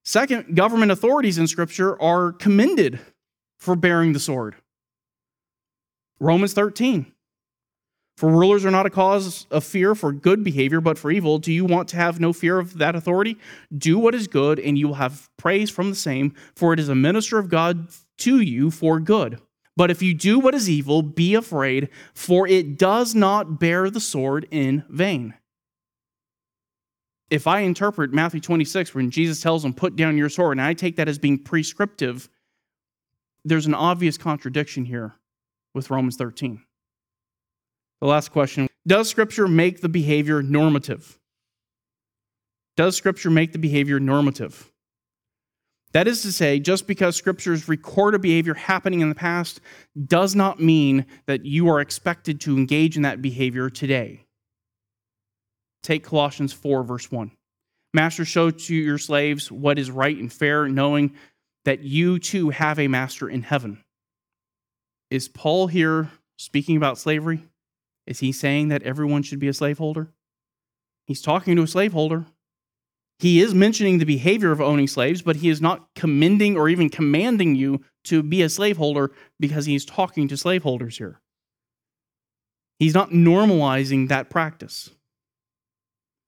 [0.04, 3.00] Second, government authorities in Scripture are commended
[3.58, 4.56] for bearing the sword.
[6.19, 7.12] Romans 13.
[8.17, 11.39] For rulers are not a cause of fear for good behavior, but for evil.
[11.39, 13.38] Do you want to have no fear of that authority?
[13.76, 16.88] Do what is good, and you will have praise from the same, for it is
[16.88, 19.41] a minister of God to you for good.
[19.76, 24.00] But if you do what is evil, be afraid, for it does not bear the
[24.00, 25.34] sword in vain
[27.30, 30.74] if I interpret Matthew 26, when Jesus tells them, put down your sword, and I
[30.74, 32.30] take that as being prescriptive,
[33.44, 35.16] there's an obvious contradiction here
[35.74, 36.62] with Romans 13.
[38.02, 41.18] The last question Does Scripture make the behavior normative?
[42.78, 44.72] Does Scripture make the behavior normative?
[45.94, 49.62] That is to say, just because scriptures record a behavior happening in the past
[50.08, 54.25] does not mean that you are expected to engage in that behavior today.
[55.86, 57.30] Take Colossians 4, verse 1.
[57.93, 61.13] Master, show to your slaves what is right and fair, knowing
[61.63, 63.84] that you too have a master in heaven.
[65.12, 67.43] Is Paul here speaking about slavery?
[68.08, 70.10] Is he saying that everyone should be a slaveholder?
[71.06, 72.26] He's talking to a slaveholder.
[73.19, 76.89] He is mentioning the behavior of owning slaves, but he is not commending or even
[76.89, 81.21] commanding you to be a slaveholder because he's talking to slaveholders here.
[82.80, 84.89] He's not normalizing that practice.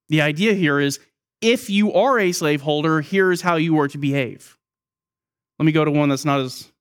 [0.09, 0.99] The idea here is
[1.41, 4.57] if you are a slaveholder, here's how you are to behave.
[5.59, 6.71] Let me go to one that's not as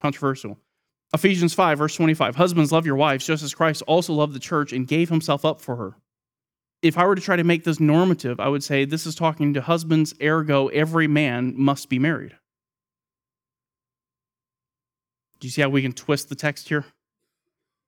[0.00, 0.58] controversial.
[1.14, 2.36] Ephesians 5, verse 25.
[2.36, 5.60] Husbands, love your wives, just as Christ also loved the church and gave himself up
[5.60, 5.96] for her
[6.82, 9.54] if I were to try to make this normative, I would say this is talking
[9.54, 12.36] to husbands, ergo, every man must be married.
[15.40, 16.84] Do you see how we can twist the text here?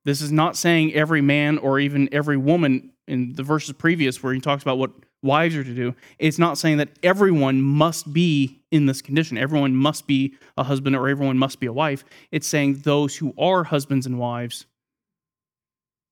[0.05, 4.33] This is not saying every man or even every woman in the verses previous where
[4.33, 4.93] he talks about what
[5.23, 5.95] wives are to do.
[6.19, 9.37] It's not saying that everyone must be in this condition.
[9.37, 12.05] Everyone must be a husband or everyone must be a wife.
[12.31, 14.67] It's saying those who are husbands and wives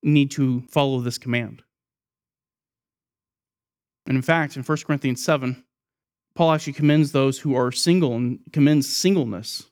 [0.02, 1.62] need to follow this command.
[4.06, 5.64] And in fact, in 1 Corinthians 7,
[6.34, 9.70] Paul actually commends those who are single and commends singleness.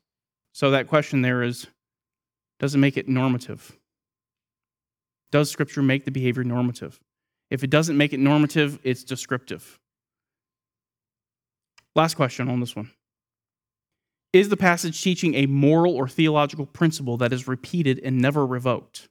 [0.53, 1.67] So that question there is
[2.59, 3.77] does it make it normative?
[5.31, 7.01] Does Scripture make the behavior normative?
[7.55, 9.79] If it doesn't make it normative, it's descriptive.
[11.95, 12.91] Last question on this one.
[14.33, 19.09] Is the passage teaching a moral or theological principle that is repeated and never revoked?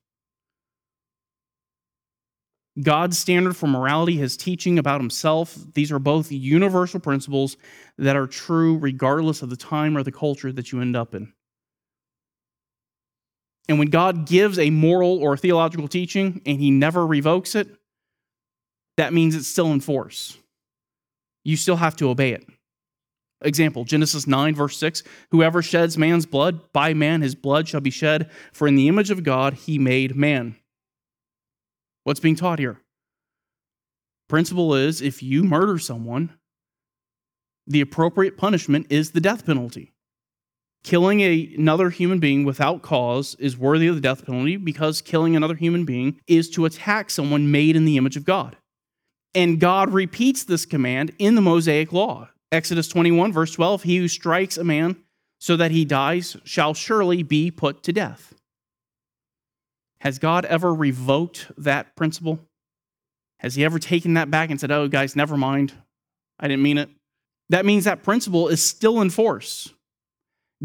[2.81, 7.55] God's standard for morality, his teaching about himself, these are both universal principles
[7.97, 11.31] that are true regardless of the time or the culture that you end up in.
[13.69, 17.69] And when God gives a moral or theological teaching and he never revokes it,
[18.97, 20.37] that means it's still in force.
[21.43, 22.47] You still have to obey it.
[23.43, 27.89] Example Genesis 9, verse 6 Whoever sheds man's blood, by man his blood shall be
[27.89, 30.55] shed, for in the image of God he made man.
[32.03, 32.79] What's being taught here?
[34.29, 36.33] Principle is if you murder someone,
[37.67, 39.93] the appropriate punishment is the death penalty.
[40.83, 45.35] Killing a, another human being without cause is worthy of the death penalty because killing
[45.35, 48.57] another human being is to attack someone made in the image of God.
[49.35, 52.29] And God repeats this command in the Mosaic law.
[52.51, 54.97] Exodus 21, verse 12 He who strikes a man
[55.39, 58.33] so that he dies shall surely be put to death.
[59.99, 62.39] Has God ever revoked that principle?
[63.39, 65.73] Has he ever taken that back and said, oh, guys, never mind.
[66.39, 66.89] I didn't mean it?
[67.49, 69.73] That means that principle is still in force.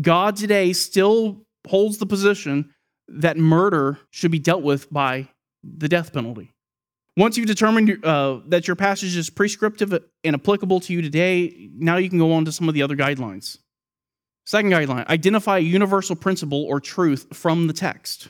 [0.00, 2.72] God today still holds the position
[3.08, 5.28] that murder should be dealt with by
[5.62, 6.52] the death penalty.
[7.18, 9.92] Once you've determined uh, that your passage is prescriptive
[10.24, 12.96] and applicable to you today, now you can go on to some of the other
[12.96, 13.58] guidelines.
[14.46, 18.28] Second guideline identify a universal principle or truth from the text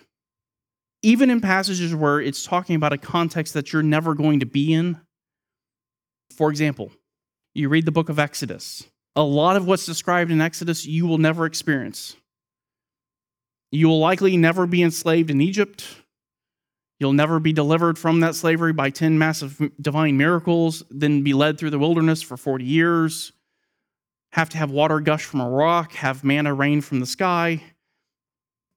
[1.03, 4.73] even in passages where it's talking about a context that you're never going to be
[4.73, 5.01] in.
[6.37, 6.91] For example,
[7.55, 8.85] you read the book of Exodus.
[9.17, 12.17] A lot of what's described in Exodus you will never experience.
[13.71, 15.85] You will likely never be enslaved in Egypt.
[17.01, 21.59] You'll never be delivered from that slavery by 10 massive divine miracles, then be led
[21.59, 23.33] through the wilderness for 40 years,
[24.33, 27.63] have to have water gush from a rock, have manna rain from the sky.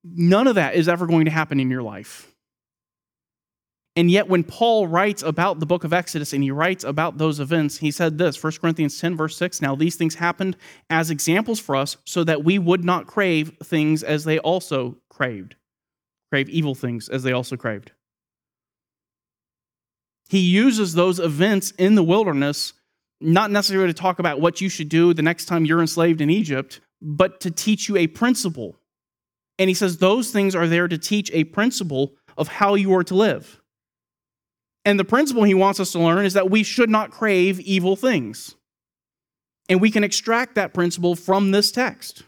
[0.03, 2.27] None of that is ever going to happen in your life.
[3.95, 7.41] And yet, when Paul writes about the book of Exodus and he writes about those
[7.41, 10.55] events, he said this 1 Corinthians 10, verse 6 Now these things happened
[10.89, 15.55] as examples for us so that we would not crave things as they also craved,
[16.31, 17.91] crave evil things as they also craved.
[20.31, 22.73] He uses those events in the wilderness
[23.19, 26.29] not necessarily to talk about what you should do the next time you're enslaved in
[26.31, 28.77] Egypt, but to teach you a principle
[29.61, 33.03] and he says those things are there to teach a principle of how you are
[33.03, 33.61] to live.
[34.85, 37.95] And the principle he wants us to learn is that we should not crave evil
[37.95, 38.55] things.
[39.69, 42.23] And we can extract that principle from this text.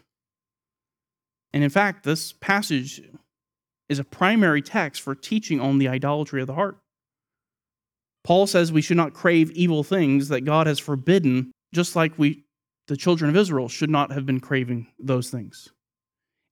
[1.52, 3.02] And in fact, this passage
[3.88, 6.78] is a primary text for teaching on the idolatry of the heart.
[8.24, 12.44] Paul says we should not crave evil things that God has forbidden, just like we,
[12.88, 15.68] the children of Israel, should not have been craving those things.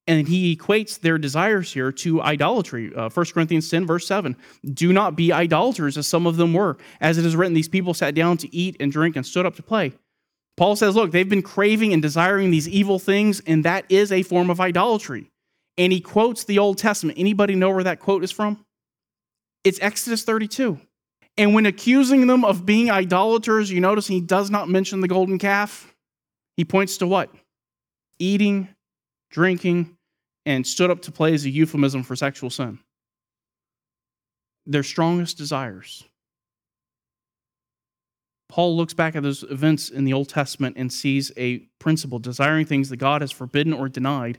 [0.07, 2.93] And he equates their desires here to idolatry.
[2.95, 4.37] Uh, 1 Corinthians 10, verse 7.
[4.75, 6.77] Do not be idolaters, as some of them were.
[7.01, 9.55] As it is written, these people sat down to eat and drink and stood up
[9.57, 9.93] to play.
[10.57, 14.23] Paul says, look, they've been craving and desiring these evil things, and that is a
[14.23, 15.31] form of idolatry.
[15.79, 17.19] And he quotes the Old Testament.
[17.19, 18.65] Anybody know where that quote is from?
[19.65, 20.81] It's Exodus 32.
[21.37, 25.39] And when accusing them of being idolaters, you notice he does not mention the golden
[25.39, 25.95] calf.
[26.57, 27.31] He points to what?
[28.19, 28.69] Eating,
[29.31, 29.97] drinking,
[30.45, 32.79] and stood up to play as a euphemism for sexual sin.
[34.67, 36.05] Their strongest desires.
[38.49, 42.67] Paul looks back at those events in the Old Testament and sees a principle desiring
[42.67, 44.39] things that God has forbidden or denied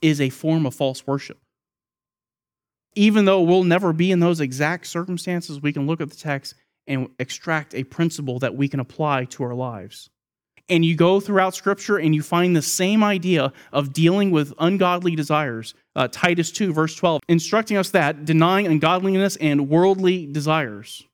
[0.00, 1.38] is a form of false worship.
[2.94, 6.54] Even though we'll never be in those exact circumstances, we can look at the text
[6.86, 10.10] and extract a principle that we can apply to our lives.
[10.68, 15.16] And you go throughout Scripture and you find the same idea of dealing with ungodly
[15.16, 15.74] desires.
[15.96, 21.04] Uh, Titus 2, verse 12, instructing us that denying ungodliness and worldly desires.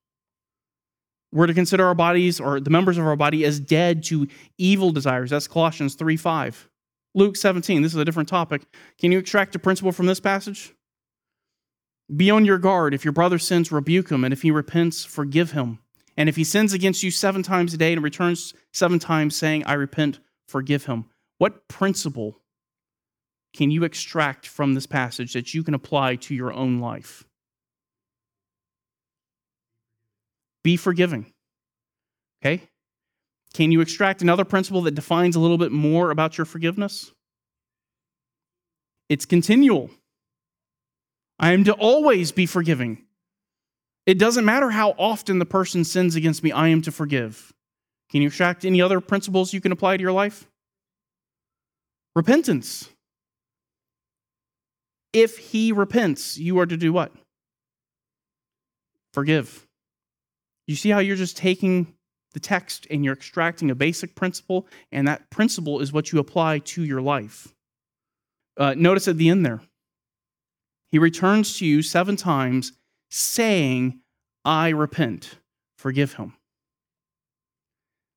[1.33, 4.93] We're to consider our bodies or the members of our body as dead to evil
[4.93, 5.31] desires.
[5.31, 6.69] That's Colossians 3 5.
[7.15, 8.63] Luke 17, this is a different topic.
[8.99, 10.75] Can you extract a principle from this passage?
[12.15, 12.95] Be on your guard.
[12.95, 15.81] If your brother sins, rebuke him, and if he repents, forgive him.
[16.17, 19.65] And if he sins against you seven times a day and returns seven times saying,
[19.65, 21.07] I repent, forgive him.
[21.39, 22.41] What principle
[23.55, 27.25] can you extract from this passage that you can apply to your own life?
[30.63, 31.33] Be forgiving.
[32.43, 32.63] Okay?
[33.55, 37.13] Can you extract another principle that defines a little bit more about your forgiveness?
[39.09, 39.91] It's continual.
[41.39, 43.05] I am to always be forgiving.
[44.07, 47.53] It doesn't matter how often the person sins against me, I am to forgive.
[48.11, 50.47] Can you extract any other principles you can apply to your life?
[52.15, 52.89] Repentance.
[55.13, 57.13] If he repents, you are to do what?
[59.13, 59.67] Forgive.
[60.67, 61.95] You see how you're just taking
[62.33, 66.59] the text and you're extracting a basic principle, and that principle is what you apply
[66.61, 67.49] to your life.
[68.57, 69.63] Uh, notice at the end there,
[70.91, 72.73] he returns to you seven times,
[73.11, 74.01] saying,
[74.45, 75.39] I repent.
[75.77, 76.35] Forgive him.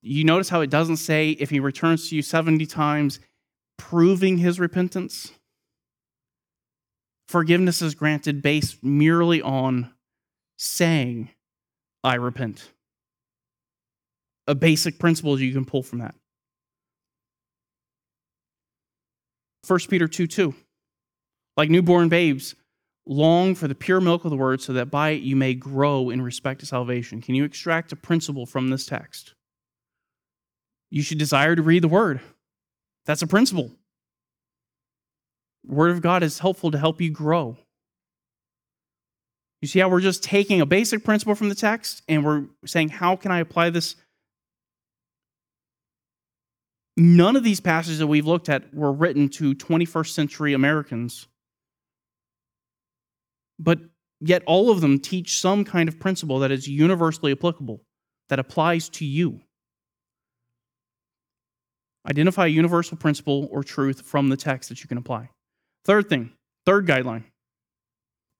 [0.01, 3.19] You notice how it doesn't say if he returns to you 70 times,
[3.77, 5.31] proving his repentance?
[7.27, 9.91] Forgiveness is granted based merely on
[10.57, 11.29] saying,
[12.03, 12.71] I repent.
[14.47, 16.15] A basic principle you can pull from that.
[19.67, 20.55] 1 Peter 2 2.
[21.59, 22.55] Like newborn babes,
[23.05, 26.09] long for the pure milk of the word so that by it you may grow
[26.09, 27.19] in respect to salvation.
[27.19, 29.33] Can you extract a principle from this text?
[30.89, 32.21] You should desire to read the word.
[33.05, 33.71] That's a principle.
[35.67, 37.57] word of God is helpful to help you grow.
[39.61, 42.87] You see how we're just taking a basic principle from the text and we're saying,
[42.87, 43.97] how can I apply this?
[46.95, 51.27] None of these passages that we've looked at were written to 21st century Americans
[53.59, 53.79] but
[54.19, 57.81] yet all of them teach some kind of principle that is universally applicable,
[58.29, 59.41] that applies to you.
[62.09, 65.29] Identify a universal principle or truth from the text that you can apply.
[65.85, 66.31] Third thing,
[66.65, 67.25] third guideline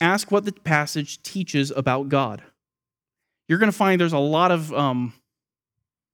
[0.02, 2.42] ask what the passage teaches about God.
[3.48, 5.14] You're going to find there's a lot of um,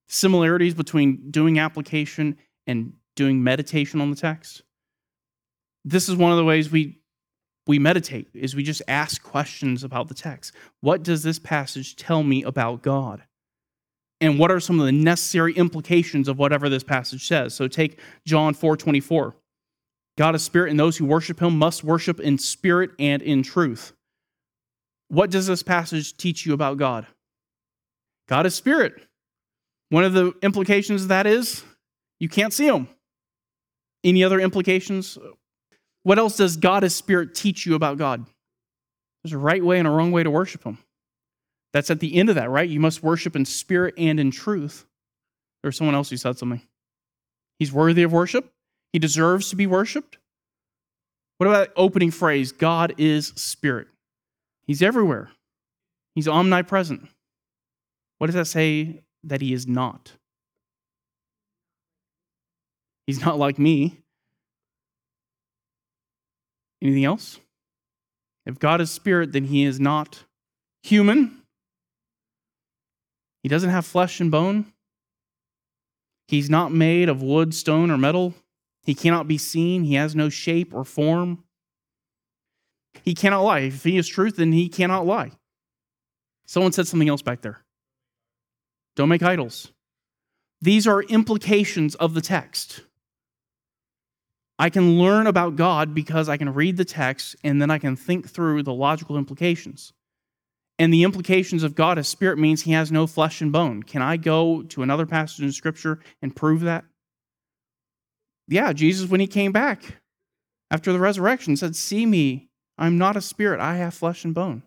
[0.07, 4.63] similarities between doing application and doing meditation on the text.
[5.83, 6.99] This is one of the ways we
[7.67, 10.53] we meditate is we just ask questions about the text.
[10.81, 13.23] What does this passage tell me about God?
[14.21, 17.53] And what are some of the necessary implications of whatever this passage says?
[17.53, 19.35] So take John 4 24.
[20.17, 23.91] God is spirit, and those who worship him must worship in spirit and in truth.
[25.09, 27.05] What does this passage teach you about God?
[28.27, 28.93] God is spirit.
[29.89, 31.63] One of the implications of that is
[32.19, 32.87] you can't see him.
[34.03, 35.17] Any other implications?
[36.05, 38.23] What else does God as Spirit teach you about God?
[39.23, 40.77] There's a right way and a wrong way to worship Him.
[41.73, 42.69] That's at the end of that, right?
[42.69, 44.85] You must worship in spirit and in truth.
[45.63, 46.61] There's someone else who said something.
[47.57, 48.53] He's worthy of worship.
[48.93, 50.19] He deserves to be worshiped.
[51.39, 52.51] What about opening phrase?
[52.51, 53.87] God is spirit.
[54.67, 55.31] He's everywhere.
[56.13, 57.09] He's omnipresent.
[58.19, 60.11] What does that say that he is not?
[63.07, 64.04] He's not like me.
[66.81, 67.39] Anything else?
[68.45, 70.23] If God is spirit, then he is not
[70.83, 71.41] human.
[73.41, 74.73] He doesn't have flesh and bone.
[76.27, 78.33] He's not made of wood, stone, or metal.
[78.83, 79.83] He cannot be seen.
[79.83, 81.43] He has no shape or form.
[83.03, 83.59] He cannot lie.
[83.59, 85.31] If he is truth, then he cannot lie.
[86.45, 87.63] Someone said something else back there.
[88.95, 89.71] Don't make idols.
[90.61, 92.81] These are implications of the text.
[94.57, 97.95] I can learn about God because I can read the text and then I can
[97.95, 99.91] think through the logical implications.
[100.79, 103.83] And the implications of God as spirit means he has no flesh and bone.
[103.83, 106.85] Can I go to another passage in scripture and prove that?
[108.47, 109.97] Yeah, Jesus, when he came back
[110.69, 114.63] after the resurrection, said, See me, I'm not a spirit, I have flesh and bone.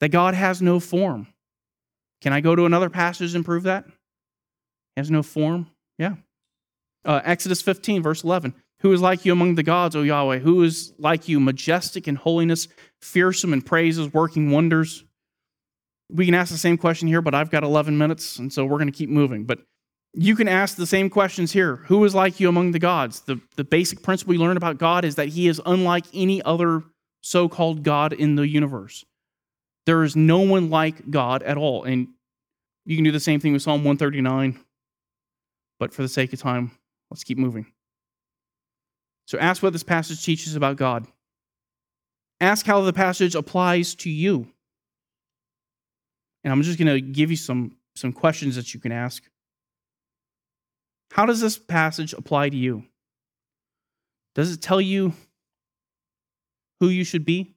[0.00, 1.28] That God has no form.
[2.20, 3.86] Can I go to another passage and prove that?
[3.86, 5.68] He has no form?
[5.98, 6.16] Yeah.
[7.04, 8.54] Uh, Exodus 15, verse 11.
[8.80, 10.38] Who is like you among the gods, O Yahweh?
[10.38, 12.68] Who is like you, majestic in holiness,
[13.00, 15.04] fearsome in praises, working wonders?
[16.10, 18.78] We can ask the same question here, but I've got 11 minutes, and so we're
[18.78, 19.44] going to keep moving.
[19.44, 19.60] But
[20.12, 21.76] you can ask the same questions here.
[21.86, 23.20] Who is like you among the gods?
[23.20, 26.82] The, the basic principle we learn about God is that he is unlike any other
[27.22, 29.04] so called God in the universe.
[29.86, 31.84] There is no one like God at all.
[31.84, 32.08] And
[32.84, 34.60] you can do the same thing with Psalm 139.
[35.80, 36.70] But for the sake of time,
[37.14, 37.64] let's keep moving.
[39.28, 41.06] So ask what this passage teaches about God.
[42.40, 44.48] Ask how the passage applies to you.
[46.42, 49.22] And I'm just going to give you some, some questions that you can ask.
[51.12, 52.82] How does this passage apply to you?
[54.34, 55.12] Does it tell you
[56.80, 57.54] who you should be?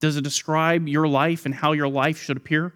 [0.00, 2.74] Does it describe your life and how your life should appear?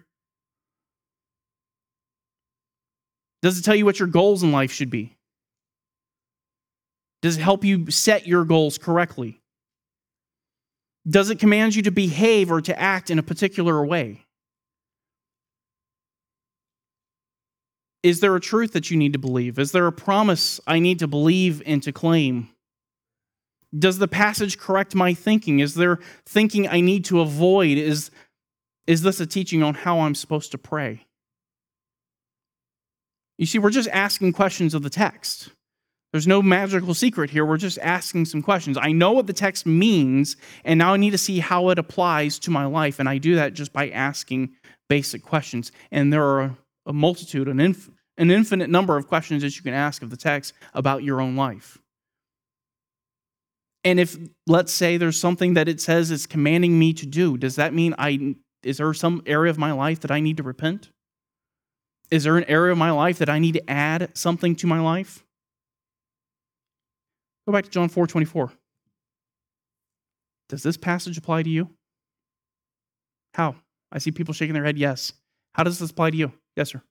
[3.41, 5.16] Does it tell you what your goals in life should be?
[7.27, 9.41] Does it help you set your goals correctly?
[11.05, 14.23] Does it command you to behave or to act in a particular way?
[18.01, 19.59] Is there a truth that you need to believe?
[19.59, 22.47] Is there a promise I need to believe and to claim?
[23.77, 25.59] Does the passage correct my thinking?
[25.59, 27.77] Is there thinking I need to avoid?
[27.77, 28.09] Is,
[28.85, 31.05] is this a teaching on how I'm supposed to pray?
[33.37, 35.49] You see, we're just asking questions of the text.
[36.17, 37.45] There's no magical secret here.
[37.45, 38.75] We're just asking some questions.
[38.75, 42.39] I know what the text means, and now I need to see how it applies
[42.39, 42.97] to my life.
[42.97, 44.49] And I do that just by asking
[44.89, 45.71] basic questions.
[45.91, 46.57] And there are
[46.87, 50.17] a multitude, an, inf- an infinite number of questions that you can ask of the
[50.17, 51.77] text about your own life.
[53.83, 57.57] And if, let's say, there's something that it says is commanding me to do, does
[57.57, 60.89] that mean I, is there some area of my life that I need to repent?
[62.09, 64.79] Is there an area of my life that I need to add something to my
[64.79, 65.23] life?
[67.47, 68.51] Go back to John 4 24.
[70.49, 71.69] Does this passage apply to you?
[73.33, 73.55] How?
[73.91, 75.13] I see people shaking their head, yes.
[75.53, 76.33] How does this apply to you?
[76.55, 76.81] Yes, sir.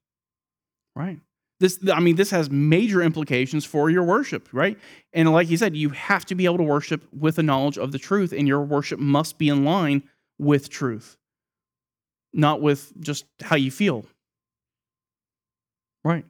[0.95, 1.21] Right.
[1.61, 4.79] This, I mean, this has major implications for your worship, right?
[5.13, 7.93] And like you said, you have to be able to worship with a knowledge of
[7.93, 10.03] the truth, and your worship must be in line
[10.39, 11.17] with truth,
[12.33, 14.05] not with just how you feel.
[16.05, 16.27] Right.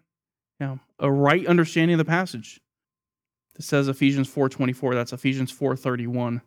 [0.60, 0.76] Yeah.
[0.98, 2.60] A right understanding of the passage.
[3.56, 4.94] This says Ephesians 4:24.
[4.94, 6.42] That's Ephesians 4:31.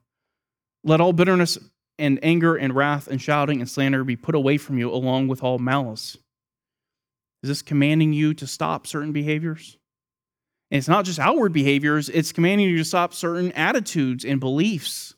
[0.83, 1.57] Let all bitterness
[1.97, 5.43] and anger and wrath and shouting and slander be put away from you, along with
[5.43, 6.17] all malice.
[7.43, 9.77] Is this commanding you to stop certain behaviors?
[10.71, 15.15] And it's not just outward behaviors, it's commanding you to stop certain attitudes and beliefs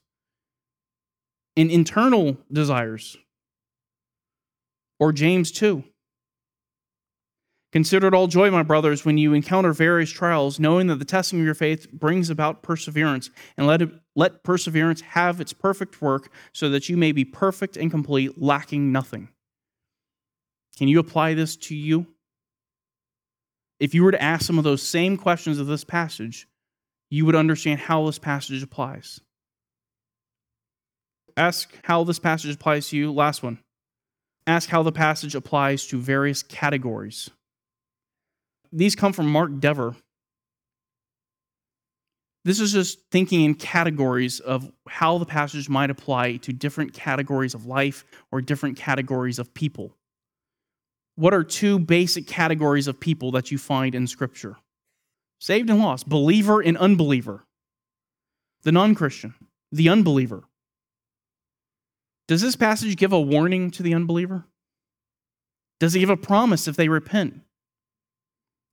[1.58, 3.18] and internal desires.
[5.00, 5.84] Or James 2.
[7.72, 11.40] Consider it all joy, my brothers, when you encounter various trials, knowing that the testing
[11.40, 13.30] of your faith brings about perseverance.
[13.56, 17.78] And let, it, let perseverance have its perfect work, so that you may be perfect
[17.78, 19.30] and complete, lacking nothing.
[20.78, 22.08] Can you apply this to you?
[23.80, 26.48] If you were to ask some of those same questions of this passage,
[27.10, 29.22] you would understand how this passage applies.
[31.38, 33.14] Ask how this passage applies to you.
[33.14, 33.60] Last one.
[34.46, 37.30] Ask how the passage applies to various categories
[38.72, 39.96] these come from Mark Dever.
[42.44, 47.54] This is just thinking in categories of how the passage might apply to different categories
[47.54, 49.96] of life or different categories of people.
[51.16, 54.56] What are two basic categories of people that you find in Scripture?
[55.40, 57.46] Saved and lost, believer and unbeliever,
[58.64, 59.36] the non Christian,
[59.72, 60.44] the unbeliever.
[62.28, 64.46] Does this passage give a warning to the unbeliever?
[65.80, 67.42] Does it give a promise if they repent?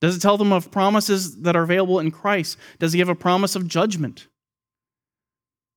[0.01, 2.57] Does it tell them of promises that are available in Christ?
[2.79, 4.27] Does he give a promise of judgment?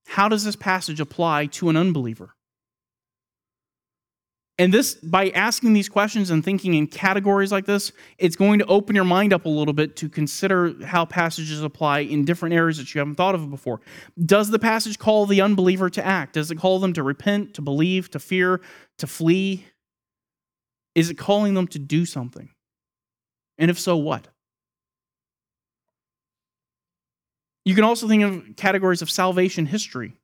[0.07, 2.35] How does this passage apply to an unbeliever?
[4.59, 8.67] And this, by asking these questions and thinking in categories like this, it's going to
[8.67, 12.77] open your mind up a little bit to consider how passages apply in different areas
[12.77, 13.81] that you haven't thought of before.
[14.25, 16.35] Does the passage call the unbeliever to act?
[16.35, 18.61] Does it call them to repent, to believe, to fear,
[18.99, 19.67] to flee?
[20.95, 22.51] Is it calling them to do something?
[23.63, 24.27] And if so, what?
[27.65, 30.17] You can also think of categories of salvation history.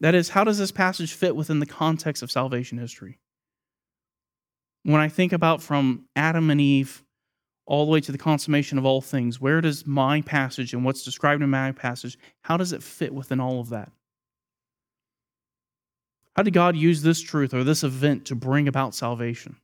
[0.00, 3.20] That is, how does this passage fit within the context of salvation history?
[4.82, 7.04] When I think about from Adam and Eve
[7.64, 11.04] all the way to the consummation of all things, where does my passage and what's
[11.04, 13.92] described in my passage, how does it fit within all of that?
[16.34, 19.58] How did God use this truth or this event to bring about salvation?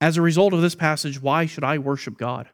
[0.00, 2.48] As a result of this passage, why should I worship God?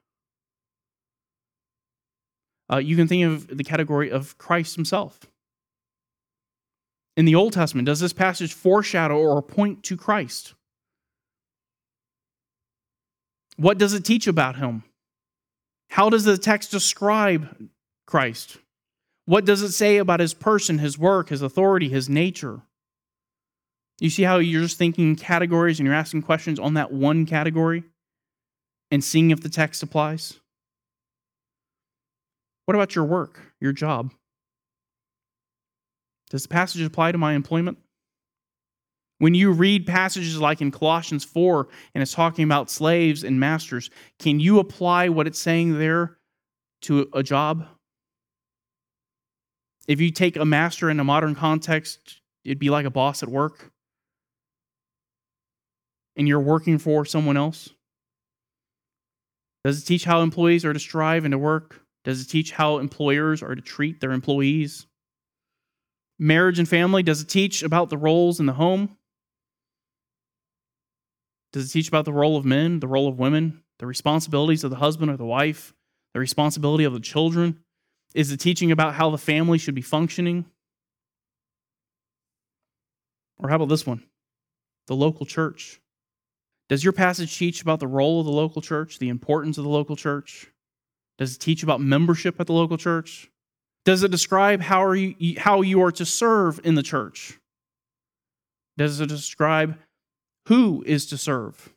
[2.72, 5.20] Uh, you can think of the category of Christ himself.
[7.16, 10.54] In the Old Testament, does this passage foreshadow or point to Christ?
[13.56, 14.84] What does it teach about him?
[15.90, 17.68] How does the text describe
[18.06, 18.56] Christ?
[19.26, 22.62] What does it say about his person, his work, his authority, his nature?
[24.02, 27.84] You see how you're just thinking categories and you're asking questions on that one category
[28.90, 30.40] and seeing if the text applies?
[32.66, 34.12] What about your work, your job?
[36.30, 37.78] Does the passage apply to my employment?
[39.18, 43.88] When you read passages like in Colossians 4 and it's talking about slaves and masters,
[44.18, 46.18] can you apply what it's saying there
[46.82, 47.68] to a job?
[49.86, 53.28] If you take a master in a modern context, it'd be like a boss at
[53.28, 53.71] work
[56.16, 57.70] and you're working for someone else?
[59.64, 61.80] Does it teach how employees are to strive and to work?
[62.04, 64.86] Does it teach how employers are to treat their employees?
[66.18, 68.96] Marriage and family, does it teach about the roles in the home?
[71.52, 74.70] Does it teach about the role of men, the role of women, the responsibilities of
[74.70, 75.74] the husband or the wife,
[76.14, 77.58] the responsibility of the children?
[78.14, 80.46] Is it teaching about how the family should be functioning?
[83.38, 84.02] Or how about this one?
[84.86, 85.81] The local church.
[86.68, 89.70] Does your passage teach about the role of the local church, the importance of the
[89.70, 90.50] local church?
[91.18, 93.30] Does it teach about membership at the local church?
[93.84, 97.38] Does it describe how, are you, how you are to serve in the church?
[98.78, 99.76] Does it describe
[100.46, 101.72] who is to serve?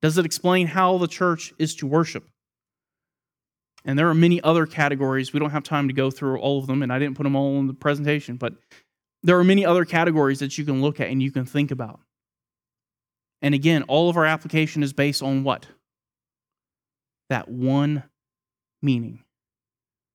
[0.00, 2.24] Does it explain how the church is to worship?
[3.84, 5.32] And there are many other categories.
[5.32, 7.36] We don't have time to go through all of them, and I didn't put them
[7.36, 8.54] all in the presentation, but
[9.22, 12.00] there are many other categories that you can look at and you can think about.
[13.42, 15.66] And again, all of our application is based on what?
[17.28, 18.04] That one
[18.80, 19.24] meaning.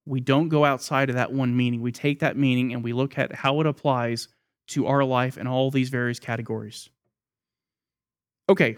[0.06, 1.82] We don't go outside of that one meaning.
[1.82, 4.30] We take that meaning and we look at how it applies
[4.68, 6.90] to our life in all these various categories.
[8.50, 8.78] Okay.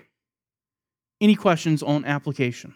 [1.21, 2.75] Any questions on application?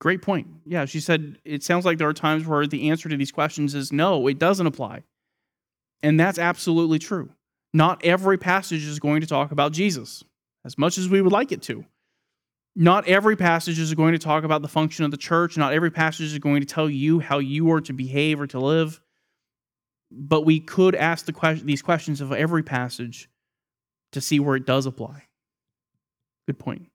[0.00, 0.46] Great point.
[0.64, 3.74] Yeah, she said it sounds like there are times where the answer to these questions
[3.74, 5.02] is no, it doesn't apply.
[6.02, 7.30] And that's absolutely true.
[7.72, 10.24] Not every passage is going to talk about Jesus,
[10.64, 11.84] as much as we would like it to.
[12.74, 15.56] Not every passage is going to talk about the function of the church.
[15.56, 18.60] Not every passage is going to tell you how you are to behave or to
[18.60, 19.00] live.
[20.10, 23.28] But we could ask the question, these questions of every passage
[24.12, 25.24] to see where it does apply.
[26.46, 26.86] Good point.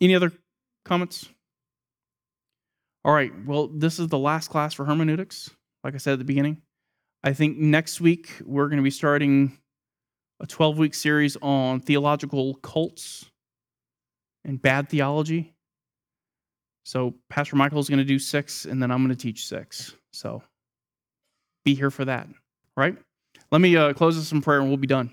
[0.00, 0.32] Any other
[0.84, 1.28] comments?
[3.04, 3.32] All right.
[3.46, 5.50] Well, this is the last class for hermeneutics,
[5.84, 6.62] like I said at the beginning.
[7.24, 9.56] I think next week we're going to be starting
[10.40, 13.24] a 12 week series on theological cults
[14.44, 15.54] and bad theology.
[16.84, 19.94] So, Pastor Michael is going to do six, and then I'm going to teach six.
[20.12, 20.42] So,
[21.64, 22.28] be here for that.
[22.76, 22.94] Right?
[23.50, 25.10] Let me uh, close this in prayer and we'll be done.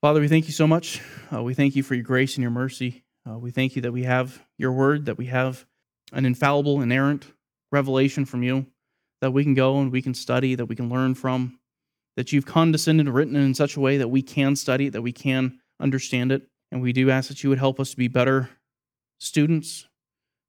[0.00, 1.00] Father, we thank you so much.
[1.32, 3.04] Uh, we thank you for your grace and your mercy.
[3.28, 5.64] Uh, we thank you that we have your word, that we have
[6.12, 7.24] an infallible, inerrant
[7.70, 8.66] revelation from you
[9.20, 11.58] that we can go and we can study, that we can learn from,
[12.16, 15.02] that you've condescended and written in such a way that we can study it, that
[15.02, 16.42] we can understand it.
[16.72, 18.50] And we do ask that you would help us to be better
[19.18, 19.86] students,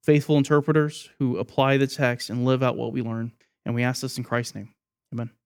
[0.03, 3.31] faithful interpreters who apply the text and live out what we learn.
[3.65, 4.73] And we ask this in Christ's name.
[5.13, 5.37] Amen.